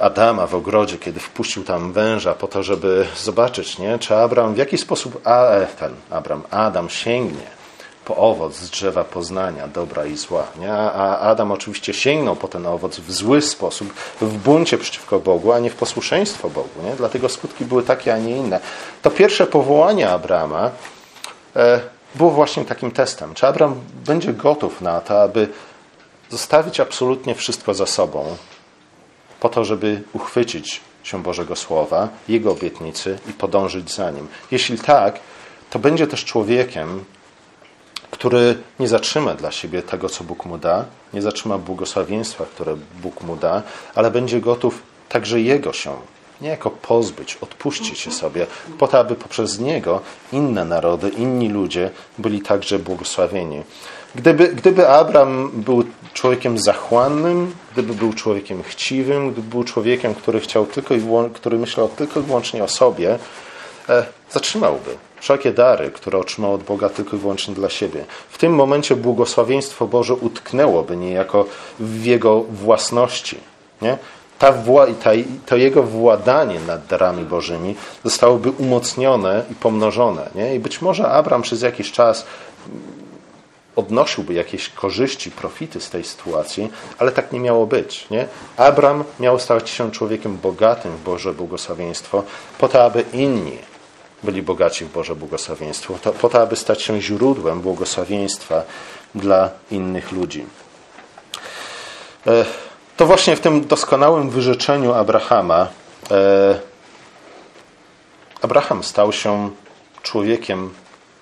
Adama 0.00 0.46
w 0.46 0.54
ogrodzie, 0.54 0.98
kiedy 0.98 1.20
wpuścił 1.20 1.64
tam 1.64 1.92
węża 1.92 2.34
po 2.34 2.48
to, 2.48 2.62
żeby 2.62 3.06
zobaczyć, 3.16 3.78
nie? 3.78 3.98
czy 3.98 4.16
Abraham, 4.16 4.54
w 4.54 4.58
jaki 4.58 4.78
sposób 4.78 5.20
a, 5.24 5.46
e, 5.46 5.66
ten 5.66 5.94
Abraham, 6.10 6.42
Adam 6.50 6.90
sięgnie 6.90 7.56
po 8.04 8.16
owoc 8.16 8.54
z 8.54 8.70
drzewa 8.70 9.04
poznania 9.04 9.68
dobra 9.68 10.06
i 10.06 10.16
zła. 10.16 10.46
Nie? 10.60 10.72
A 10.72 11.18
Adam 11.18 11.52
oczywiście 11.52 11.94
sięgnął 11.94 12.36
po 12.36 12.48
ten 12.48 12.66
owoc 12.66 12.98
w 12.98 13.12
zły 13.12 13.42
sposób, 13.42 13.94
w 14.20 14.36
buncie 14.36 14.78
przeciwko 14.78 15.20
Bogu, 15.20 15.52
a 15.52 15.58
nie 15.58 15.70
w 15.70 15.74
posłuszeństwo 15.74 16.50
Bogu. 16.50 16.82
Nie? 16.84 16.96
Dlatego 16.96 17.28
skutki 17.28 17.64
były 17.64 17.82
takie, 17.82 18.14
a 18.14 18.18
nie 18.18 18.36
inne. 18.36 18.60
To 19.02 19.10
pierwsze 19.10 19.46
powołanie 19.46 20.10
Abrama 20.10 20.70
e, 21.56 21.80
było 22.14 22.30
właśnie 22.30 22.64
takim 22.64 22.90
testem. 22.90 23.34
Czy 23.34 23.46
Abraham 23.46 23.80
będzie 24.06 24.32
gotów 24.32 24.80
na 24.80 25.00
to, 25.00 25.22
aby 25.22 25.48
zostawić 26.30 26.80
absolutnie 26.80 27.34
wszystko 27.34 27.74
za 27.74 27.86
sobą, 27.86 28.36
po 29.40 29.48
to, 29.48 29.64
żeby 29.64 30.02
uchwycić 30.12 30.80
się 31.02 31.22
Bożego 31.22 31.56
Słowa, 31.56 32.08
Jego 32.28 32.52
obietnicy 32.52 33.18
i 33.30 33.32
podążyć 33.32 33.94
za 33.94 34.10
Nim. 34.10 34.28
Jeśli 34.50 34.78
tak, 34.78 35.20
to 35.70 35.78
będzie 35.78 36.06
też 36.06 36.24
człowiekiem, 36.24 37.04
który 38.10 38.58
nie 38.80 38.88
zatrzyma 38.88 39.34
dla 39.34 39.52
siebie 39.52 39.82
tego, 39.82 40.08
co 40.08 40.24
Bóg 40.24 40.44
mu 40.44 40.58
da, 40.58 40.84
nie 41.14 41.22
zatrzyma 41.22 41.58
błogosławieństwa, 41.58 42.44
które 42.44 42.76
Bóg 43.02 43.22
mu 43.22 43.36
da, 43.36 43.62
ale 43.94 44.10
będzie 44.10 44.40
gotów 44.40 44.82
także 45.08 45.40
Jego 45.40 45.72
się 45.72 45.96
niejako 46.40 46.70
pozbyć, 46.70 47.36
odpuścić 47.40 47.98
się 47.98 48.10
sobie, 48.10 48.46
po 48.78 48.88
to, 48.88 48.98
aby 48.98 49.14
poprzez 49.14 49.58
Niego 49.58 50.00
inne 50.32 50.64
narody, 50.64 51.08
inni 51.08 51.48
ludzie 51.48 51.90
byli 52.18 52.40
także 52.40 52.78
błogosławieni. 52.78 53.62
Gdyby, 54.16 54.48
gdyby 54.48 54.88
Abraham 54.88 55.50
był 55.54 55.84
człowiekiem 56.14 56.58
zachłannym, 56.58 57.54
gdyby 57.72 57.94
był 57.94 58.12
człowiekiem 58.12 58.62
chciwym, 58.62 59.32
gdyby 59.32 59.48
był 59.48 59.64
człowiekiem, 59.64 60.14
który 60.14 60.40
chciał 60.40 60.66
tylko 60.66 60.94
i 60.94 61.00
który 61.34 61.58
myślał 61.58 61.88
tylko 61.88 62.20
i 62.20 62.22
wyłącznie 62.22 62.64
o 62.64 62.68
sobie, 62.68 63.18
e, 63.88 64.06
zatrzymałby 64.30 64.96
wszelkie 65.20 65.52
dary, 65.52 65.90
które 65.90 66.18
otrzymał 66.18 66.54
od 66.54 66.62
Boga 66.62 66.88
tylko 66.88 67.16
i 67.16 67.20
wyłącznie 67.20 67.54
dla 67.54 67.70
siebie. 67.70 68.04
W 68.28 68.38
tym 68.38 68.54
momencie 68.54 68.96
błogosławieństwo 68.96 69.86
Boże 69.86 70.14
utknęłoby 70.14 70.96
niejako 70.96 71.44
w 71.80 72.04
jego 72.04 72.40
własności. 72.42 73.38
Nie? 73.82 73.98
Ta 74.38 74.52
wła, 74.52 74.86
ta, 74.86 75.10
to 75.46 75.56
jego 75.56 75.82
władanie 75.82 76.60
nad 76.66 76.86
darami 76.86 77.24
Bożymi 77.24 77.74
zostałoby 78.04 78.50
umocnione 78.50 79.44
i 79.50 79.54
pomnożone. 79.54 80.30
Nie? 80.34 80.54
I 80.54 80.58
być 80.58 80.82
może 80.82 81.08
Abraham 81.08 81.42
przez 81.42 81.62
jakiś 81.62 81.92
czas 81.92 82.26
odnosiłby 83.76 84.34
jakieś 84.34 84.68
korzyści, 84.68 85.30
profity 85.30 85.80
z 85.80 85.90
tej 85.90 86.04
sytuacji, 86.04 86.70
ale 86.98 87.12
tak 87.12 87.32
nie 87.32 87.40
miało 87.40 87.66
być. 87.66 88.10
Nie? 88.10 88.26
Abram 88.56 89.04
miał 89.20 89.38
stać 89.38 89.70
się 89.70 89.90
człowiekiem 89.90 90.36
bogatym 90.36 90.96
w 90.96 91.02
Boże 91.02 91.34
błogosławieństwo, 91.34 92.22
po 92.58 92.68
to, 92.68 92.84
aby 92.84 93.04
inni 93.12 93.58
byli 94.22 94.42
bogaci 94.42 94.84
w 94.84 94.92
Boże 94.92 95.16
błogosławieństwo, 95.16 95.98
to, 96.02 96.12
po 96.12 96.28
to, 96.28 96.42
aby 96.42 96.56
stać 96.56 96.82
się 96.82 97.00
źródłem 97.00 97.60
błogosławieństwa 97.60 98.62
dla 99.14 99.50
innych 99.70 100.12
ludzi. 100.12 100.46
E, 102.26 102.44
to 102.96 103.06
właśnie 103.06 103.36
w 103.36 103.40
tym 103.40 103.66
doskonałym 103.66 104.30
wyrzeczeniu 104.30 104.92
Abrahama 104.92 105.68
e, 106.10 106.76
Abraham 108.42 108.84
stał 108.84 109.12
się 109.12 109.50
człowiekiem, 110.02 110.74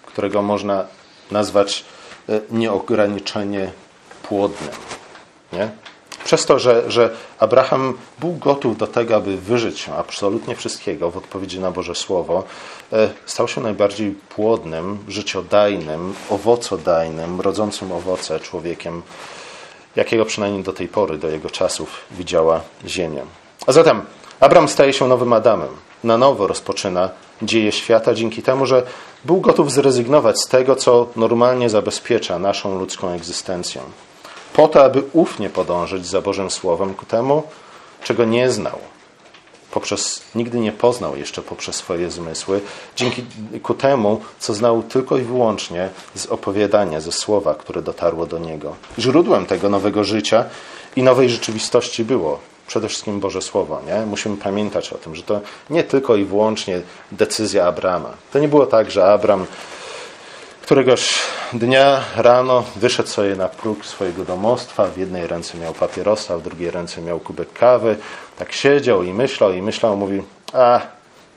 którego 0.06 0.42
można 0.42 0.84
nazwać 1.30 1.84
nieograniczenie 2.50 3.70
płodnym. 4.22 4.70
Nie? 5.52 5.70
Przez 6.24 6.46
to, 6.46 6.58
że, 6.58 6.90
że 6.90 7.10
Abraham 7.38 7.94
był 8.18 8.32
gotów 8.32 8.76
do 8.76 8.86
tego, 8.86 9.16
aby 9.16 9.36
wyżyć 9.36 9.78
się 9.78 9.94
absolutnie 9.94 10.56
wszystkiego 10.56 11.10
w 11.10 11.16
odpowiedzi 11.16 11.60
na 11.60 11.70
Boże 11.70 11.94
Słowo, 11.94 12.44
e, 12.92 13.08
stał 13.26 13.48
się 13.48 13.60
najbardziej 13.60 14.10
płodnym, 14.10 14.98
życiodajnym, 15.08 16.14
owocodajnym, 16.30 17.40
rodzącym 17.40 17.92
owoce 17.92 18.40
człowiekiem, 18.40 19.02
jakiego 19.96 20.24
przynajmniej 20.24 20.62
do 20.62 20.72
tej 20.72 20.88
pory, 20.88 21.18
do 21.18 21.28
jego 21.28 21.50
czasów 21.50 22.00
widziała 22.10 22.60
Ziemia. 22.86 23.22
A 23.66 23.72
zatem 23.72 24.02
Abraham 24.40 24.68
staje 24.68 24.92
się 24.92 25.08
nowym 25.08 25.32
Adamem. 25.32 25.70
Na 26.04 26.18
nowo 26.18 26.46
rozpoczyna 26.46 27.10
dzieje 27.42 27.72
świata 27.72 28.14
dzięki 28.14 28.42
temu, 28.42 28.66
że 28.66 28.82
był 29.24 29.40
gotów 29.40 29.72
zrezygnować 29.72 30.40
z 30.40 30.48
tego, 30.48 30.76
co 30.76 31.06
normalnie 31.16 31.70
zabezpiecza 31.70 32.38
naszą 32.38 32.78
ludzką 32.78 33.08
egzystencję. 33.08 33.80
Po 34.52 34.68
to, 34.68 34.84
aby 34.84 35.02
ufnie 35.12 35.50
podążyć 35.50 36.06
za 36.06 36.20
Bożym 36.20 36.50
Słowem 36.50 36.94
ku 36.94 37.06
temu, 37.06 37.42
czego 38.02 38.24
nie 38.24 38.50
znał. 38.50 38.78
Poprzez, 39.70 40.22
nigdy 40.34 40.58
nie 40.58 40.72
poznał 40.72 41.16
jeszcze 41.16 41.42
poprzez 41.42 41.76
swoje 41.76 42.10
zmysły, 42.10 42.60
dzięki 42.96 43.24
ku 43.62 43.74
temu, 43.74 44.20
co 44.38 44.54
znał 44.54 44.82
tylko 44.82 45.18
i 45.18 45.22
wyłącznie 45.22 45.88
z 46.14 46.26
opowiadania, 46.26 47.00
ze 47.00 47.12
słowa, 47.12 47.54
które 47.54 47.82
dotarło 47.82 48.26
do 48.26 48.38
niego. 48.38 48.76
Źródłem 48.98 49.46
tego 49.46 49.68
nowego 49.68 50.04
życia 50.04 50.44
i 50.96 51.02
nowej 51.02 51.28
rzeczywistości 51.28 52.04
było 52.04 52.53
przede 52.66 52.88
wszystkim 52.88 53.20
Boże 53.20 53.42
Słowo. 53.42 53.80
Nie? 53.86 54.06
Musimy 54.06 54.36
pamiętać 54.36 54.92
o 54.92 54.98
tym, 54.98 55.14
że 55.14 55.22
to 55.22 55.40
nie 55.70 55.84
tylko 55.84 56.16
i 56.16 56.24
wyłącznie 56.24 56.80
decyzja 57.12 57.66
Abrama. 57.66 58.10
To 58.32 58.38
nie 58.38 58.48
było 58.48 58.66
tak, 58.66 58.90
że 58.90 59.04
Abram 59.12 59.46
Któregoś 60.64 61.14
dnia 61.52 62.00
rano 62.16 62.64
wyszedł 62.76 63.08
sobie 63.08 63.36
na 63.36 63.48
próg 63.48 63.86
swojego 63.86 64.24
domostwa. 64.24 64.86
W 64.86 64.98
jednej 64.98 65.26
ręce 65.26 65.58
miał 65.58 65.74
papierosa, 65.74 66.38
w 66.38 66.42
drugiej 66.42 66.70
ręce 66.70 67.02
miał 67.02 67.20
kubek 67.20 67.52
kawy. 67.52 67.96
Tak 68.38 68.52
siedział 68.52 69.02
i 69.02 69.12
myślał, 69.12 69.52
i 69.52 69.62
myślał, 69.62 69.96
mówi, 69.96 70.22
a 70.52 70.80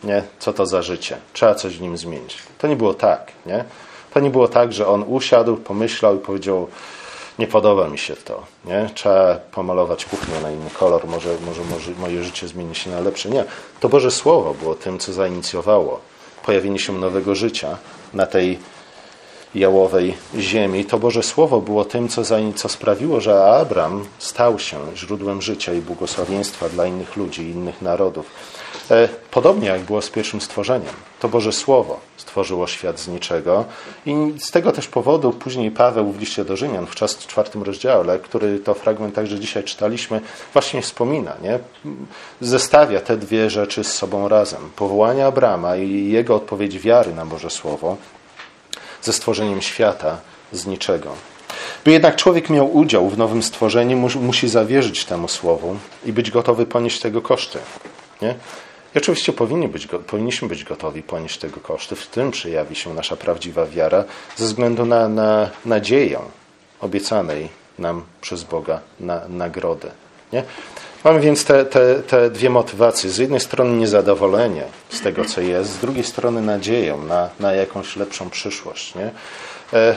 nie, 0.04 0.24
co 0.40 0.54
to 0.54 0.66
za 0.66 0.82
życie? 0.82 1.18
Trzeba 1.34 1.56
coś 1.56 1.78
w 1.78 1.82
nim 1.82 1.98
zmienić. 1.98 2.38
To 2.58 2.68
nie 2.68 2.76
było 2.76 2.94
tak, 2.94 3.32
nie? 3.46 3.66
To 4.14 4.20
nie 4.20 4.30
było 4.30 4.48
tak, 4.48 4.74
że 4.74 4.88
on 4.88 5.04
usiadł, 5.08 5.58
pomyślał 5.58 6.16
i 6.16 6.20
powiedział, 6.20 6.68
nie 7.40 7.48
podoba 7.48 7.88
mi 7.88 7.98
się 7.98 8.16
to, 8.16 8.44
nie? 8.66 8.90
Trzeba 8.94 9.36
pomalować 9.36 10.06
kuchnię 10.06 10.42
na 10.42 10.52
inny 10.52 10.70
kolor, 10.70 11.08
może, 11.08 11.30
może, 11.46 11.62
może 11.64 11.92
moje 11.92 12.24
życie 12.24 12.48
zmieni 12.48 12.76
się 12.76 12.90
na 12.90 13.00
lepsze. 13.00 13.30
Nie. 13.30 13.44
To 13.80 13.90
Boże 13.90 14.12
Słowo 14.12 14.54
było 14.54 14.76
tym, 14.76 15.00
co 15.00 15.14
zainicjowało 15.14 16.00
pojawienie 16.48 16.80
się 16.80 16.94
nowego 16.94 17.36
życia 17.36 17.78
na 18.14 18.26
tej 18.26 18.60
jałowej 19.56 20.18
ziemi. 20.38 20.86
To 20.86 21.00
Boże 21.00 21.24
Słowo 21.24 21.62
było 21.62 21.86
tym, 21.86 22.08
co, 22.10 22.22
co 22.56 22.70
sprawiło, 22.70 23.22
że 23.22 23.46
Abram 23.46 24.06
stał 24.20 24.60
się 24.60 24.78
źródłem 24.96 25.42
życia 25.42 25.74
i 25.74 25.82
błogosławieństwa 25.82 26.70
dla 26.70 26.86
innych 26.86 27.16
ludzi, 27.16 27.42
innych 27.42 27.82
narodów. 27.82 28.26
E, 28.92 29.10
podobnie 29.32 29.68
jak 29.68 29.82
było 29.82 30.02
z 30.02 30.10
pierwszym 30.10 30.42
stworzeniem. 30.42 30.94
To 31.20 31.30
Boże 31.30 31.52
Słowo 31.52 32.00
stworzyło 32.18 32.68
świat 32.68 33.00
z 33.00 33.08
niczego 33.08 33.66
i 34.06 34.16
z 34.40 34.52
tego 34.52 34.72
też 34.72 34.88
powodu 34.88 35.32
później 35.32 35.72
Paweł 35.72 36.12
w 36.12 36.20
liście 36.20 36.46
do 36.46 36.58
Rzymian 36.58 36.88
w 36.88 36.96
czwartym 37.28 37.64
rozdziale, 37.64 38.20
który 38.20 38.60
to 38.60 38.74
fragment 38.74 39.16
także 39.16 39.40
dzisiaj 39.40 39.64
czytaliśmy, 39.64 40.22
właśnie 40.54 40.82
wspomina, 40.82 41.34
nie? 41.42 41.60
zestawia 42.42 43.02
te 43.02 43.18
dwie 43.18 43.50
rzeczy 43.50 43.84
z 43.84 43.94
sobą 43.94 44.28
razem. 44.28 44.70
Powołanie 44.76 45.26
Abrama 45.26 45.76
i 45.76 46.10
jego 46.10 46.36
odpowiedź 46.36 46.80
wiary 46.80 47.14
na 47.14 47.26
Boże 47.26 47.50
Słowo 47.50 47.98
ze 49.02 49.14
stworzeniem 49.14 49.62
świata 49.62 50.18
z 50.52 50.66
niczego. 50.66 51.12
By 51.86 51.92
jednak 51.92 52.16
człowiek 52.16 52.50
miał 52.50 52.76
udział 52.76 53.10
w 53.10 53.18
nowym 53.18 53.44
stworzeniu, 53.44 54.10
musi 54.16 54.50
zawierzyć 54.50 55.06
temu 55.06 55.28
słowu 55.28 55.78
i 56.06 56.14
być 56.14 56.32
gotowy 56.32 56.66
ponieść 56.66 57.00
tego 57.00 57.22
koszty. 57.22 57.60
Nie? 58.22 58.36
I 58.98 59.00
oczywiście 59.00 59.34
powinni 59.34 59.68
być, 59.68 59.88
powinniśmy 59.88 60.48
być 60.48 60.64
gotowi 60.64 61.04
ponieść 61.04 61.38
tego 61.38 61.60
koszty. 61.60 61.96
W 61.96 62.08
tym 62.08 62.32
przejawi 62.32 62.76
się 62.76 62.94
nasza 62.94 63.16
prawdziwa 63.16 63.66
wiara 63.66 64.04
ze 64.36 64.46
względu 64.46 64.86
na, 64.86 65.10
na 65.10 65.50
nadzieję 65.66 66.20
obiecanej 66.82 67.50
nam 67.80 68.04
przez 68.22 68.44
Boga 68.44 68.80
na 69.00 69.28
nagrodę. 69.28 69.92
Nie? 70.34 70.44
Mamy 71.04 71.20
więc 71.20 71.46
te, 71.46 71.66
te, 71.66 71.96
te 71.96 72.30
dwie 72.30 72.50
motywacje. 72.50 73.10
Z 73.10 73.18
jednej 73.18 73.40
strony 73.40 73.78
niezadowolenie 73.78 74.64
z 74.90 75.02
tego, 75.02 75.26
co 75.26 75.42
jest, 75.42 75.72
z 75.72 75.78
drugiej 75.78 76.04
strony 76.04 76.42
nadzieję 76.42 76.98
na, 77.08 77.30
na 77.40 77.54
jakąś 77.54 77.96
lepszą 77.96 78.30
przyszłość. 78.30 78.96
Nie? 78.96 79.12
E, 79.74 79.96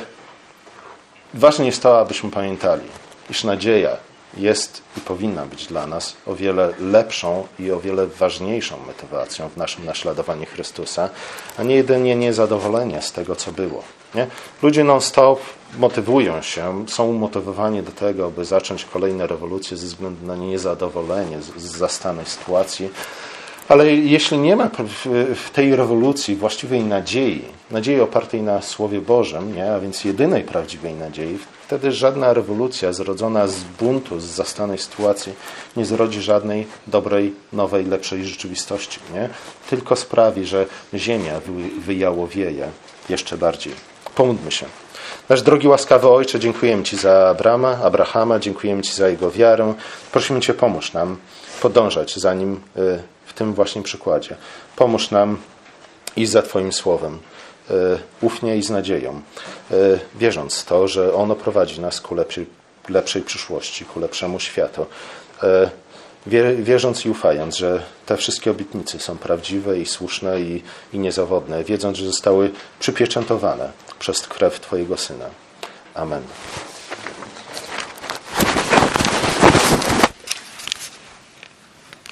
ważne 1.34 1.66
jest 1.66 1.82
to, 1.82 2.00
abyśmy 2.00 2.30
pamiętali, 2.30 2.84
iż 3.30 3.44
nadzieja 3.44 4.09
jest 4.36 4.82
i 4.96 5.00
powinna 5.00 5.46
być 5.46 5.66
dla 5.66 5.86
nas 5.86 6.16
o 6.26 6.34
wiele 6.34 6.72
lepszą 6.80 7.46
i 7.58 7.70
o 7.70 7.80
wiele 7.80 8.06
ważniejszą 8.06 8.76
motywacją 8.86 9.48
w 9.48 9.56
naszym 9.56 9.84
naśladowaniu 9.84 10.46
Chrystusa, 10.46 11.10
a 11.58 11.62
nie 11.62 11.74
jedynie 11.74 12.16
niezadowolenie 12.16 13.02
z 13.02 13.12
tego, 13.12 13.36
co 13.36 13.52
było. 13.52 13.82
Nie? 14.14 14.26
Ludzie 14.62 14.84
non-stop 14.84 15.40
motywują 15.78 16.42
się, 16.42 16.84
są 16.88 17.04
umotywowani 17.04 17.82
do 17.82 17.92
tego, 17.92 18.26
aby 18.26 18.44
zacząć 18.44 18.84
kolejne 18.84 19.26
rewolucje 19.26 19.76
ze 19.76 19.86
względu 19.86 20.26
na 20.26 20.36
niezadowolenie 20.36 21.42
z 21.42 21.62
zastanej 21.62 22.26
sytuacji. 22.26 22.88
Ale 23.70 23.90
jeśli 23.90 24.38
nie 24.38 24.56
ma 24.56 24.70
w 25.35 25.50
tej 25.52 25.76
rewolucji 25.76 26.37
właściwej 26.37 26.85
nadziei, 26.85 27.44
nadziei 27.70 28.00
opartej 28.00 28.42
na 28.42 28.62
Słowie 28.62 29.00
Bożym, 29.00 29.56
nie? 29.56 29.72
a 29.72 29.80
więc 29.80 30.04
jedynej 30.04 30.44
prawdziwej 30.44 30.94
nadziei, 30.94 31.38
wtedy 31.66 31.92
żadna 31.92 32.33
rewolucja 32.33 32.92
zrodzona 32.92 33.46
z 33.46 33.62
buntu, 33.62 34.20
z 34.20 34.24
zastanej 34.24 34.78
sytuacji 34.78 35.33
nie 35.76 35.85
zrodzi 35.85 36.22
żadnej 36.22 36.66
dobrej, 36.87 37.35
nowej, 37.52 37.85
lepszej 37.85 38.24
rzeczywistości. 38.24 39.00
Nie? 39.14 39.28
Tylko 39.70 39.96
sprawi, 39.96 40.44
że 40.44 40.66
ziemia 40.94 41.40
wyjałowieje 41.78 42.68
jeszcze 43.09 43.38
bardziej. 43.38 43.72
Pomódlmy 44.14 44.50
się. 44.50 44.66
Nasz 45.28 45.42
drogi 45.42 45.68
łaskawy 45.68 46.09
Ojcze, 46.09 46.40
dziękujemy 46.40 46.83
Ci 46.83 46.96
za 46.96 47.28
Abrama, 47.28 47.78
Abrahama, 47.83 48.38
dziękujemy 48.38 48.83
Ci 48.83 48.92
za 48.92 49.09
jego 49.09 49.30
wiarę. 49.30 49.74
Prosimy 50.12 50.40
Cię, 50.40 50.54
pomóż 50.54 50.92
nam 50.92 51.16
podążać 51.62 52.16
za 52.16 52.35
nim 52.35 52.61
y, 52.76 53.02
w 53.30 53.34
tym 53.34 53.54
właśnie 53.54 53.82
przykładzie. 53.82 54.36
Pomóż 54.76 55.10
nam 55.10 55.38
iść 56.16 56.30
za 56.30 56.42
Twoim 56.42 56.72
słowem, 56.72 57.18
y, 57.70 57.74
ufnie 58.20 58.56
i 58.56 58.62
z 58.62 58.70
nadzieją, 58.70 59.20
y, 59.70 60.00
wierząc 60.14 60.60
w 60.60 60.64
to, 60.64 60.88
że 60.88 61.14
ono 61.14 61.34
prowadzi 61.34 61.80
nas 61.80 62.00
ku 62.00 62.14
lepszej, 62.14 62.46
lepszej 62.88 63.22
przyszłości, 63.22 63.84
ku 63.84 64.00
lepszemu 64.00 64.40
światu 64.40 64.86
wierząc 66.58 67.06
i 67.06 67.10
ufając, 67.10 67.56
że 67.56 67.82
te 68.06 68.16
wszystkie 68.16 68.50
obietnice 68.50 68.98
są 68.98 69.18
prawdziwe 69.18 69.78
i 69.78 69.86
słuszne 69.86 70.40
i, 70.40 70.62
i 70.92 70.98
niezawodne, 70.98 71.64
wiedząc, 71.64 71.96
że 71.96 72.06
zostały 72.06 72.50
przypieczętowane 72.80 73.72
przez 73.98 74.20
krew 74.28 74.60
Twojego 74.60 74.96
Syna. 74.96 75.26
Amen. 75.94 76.22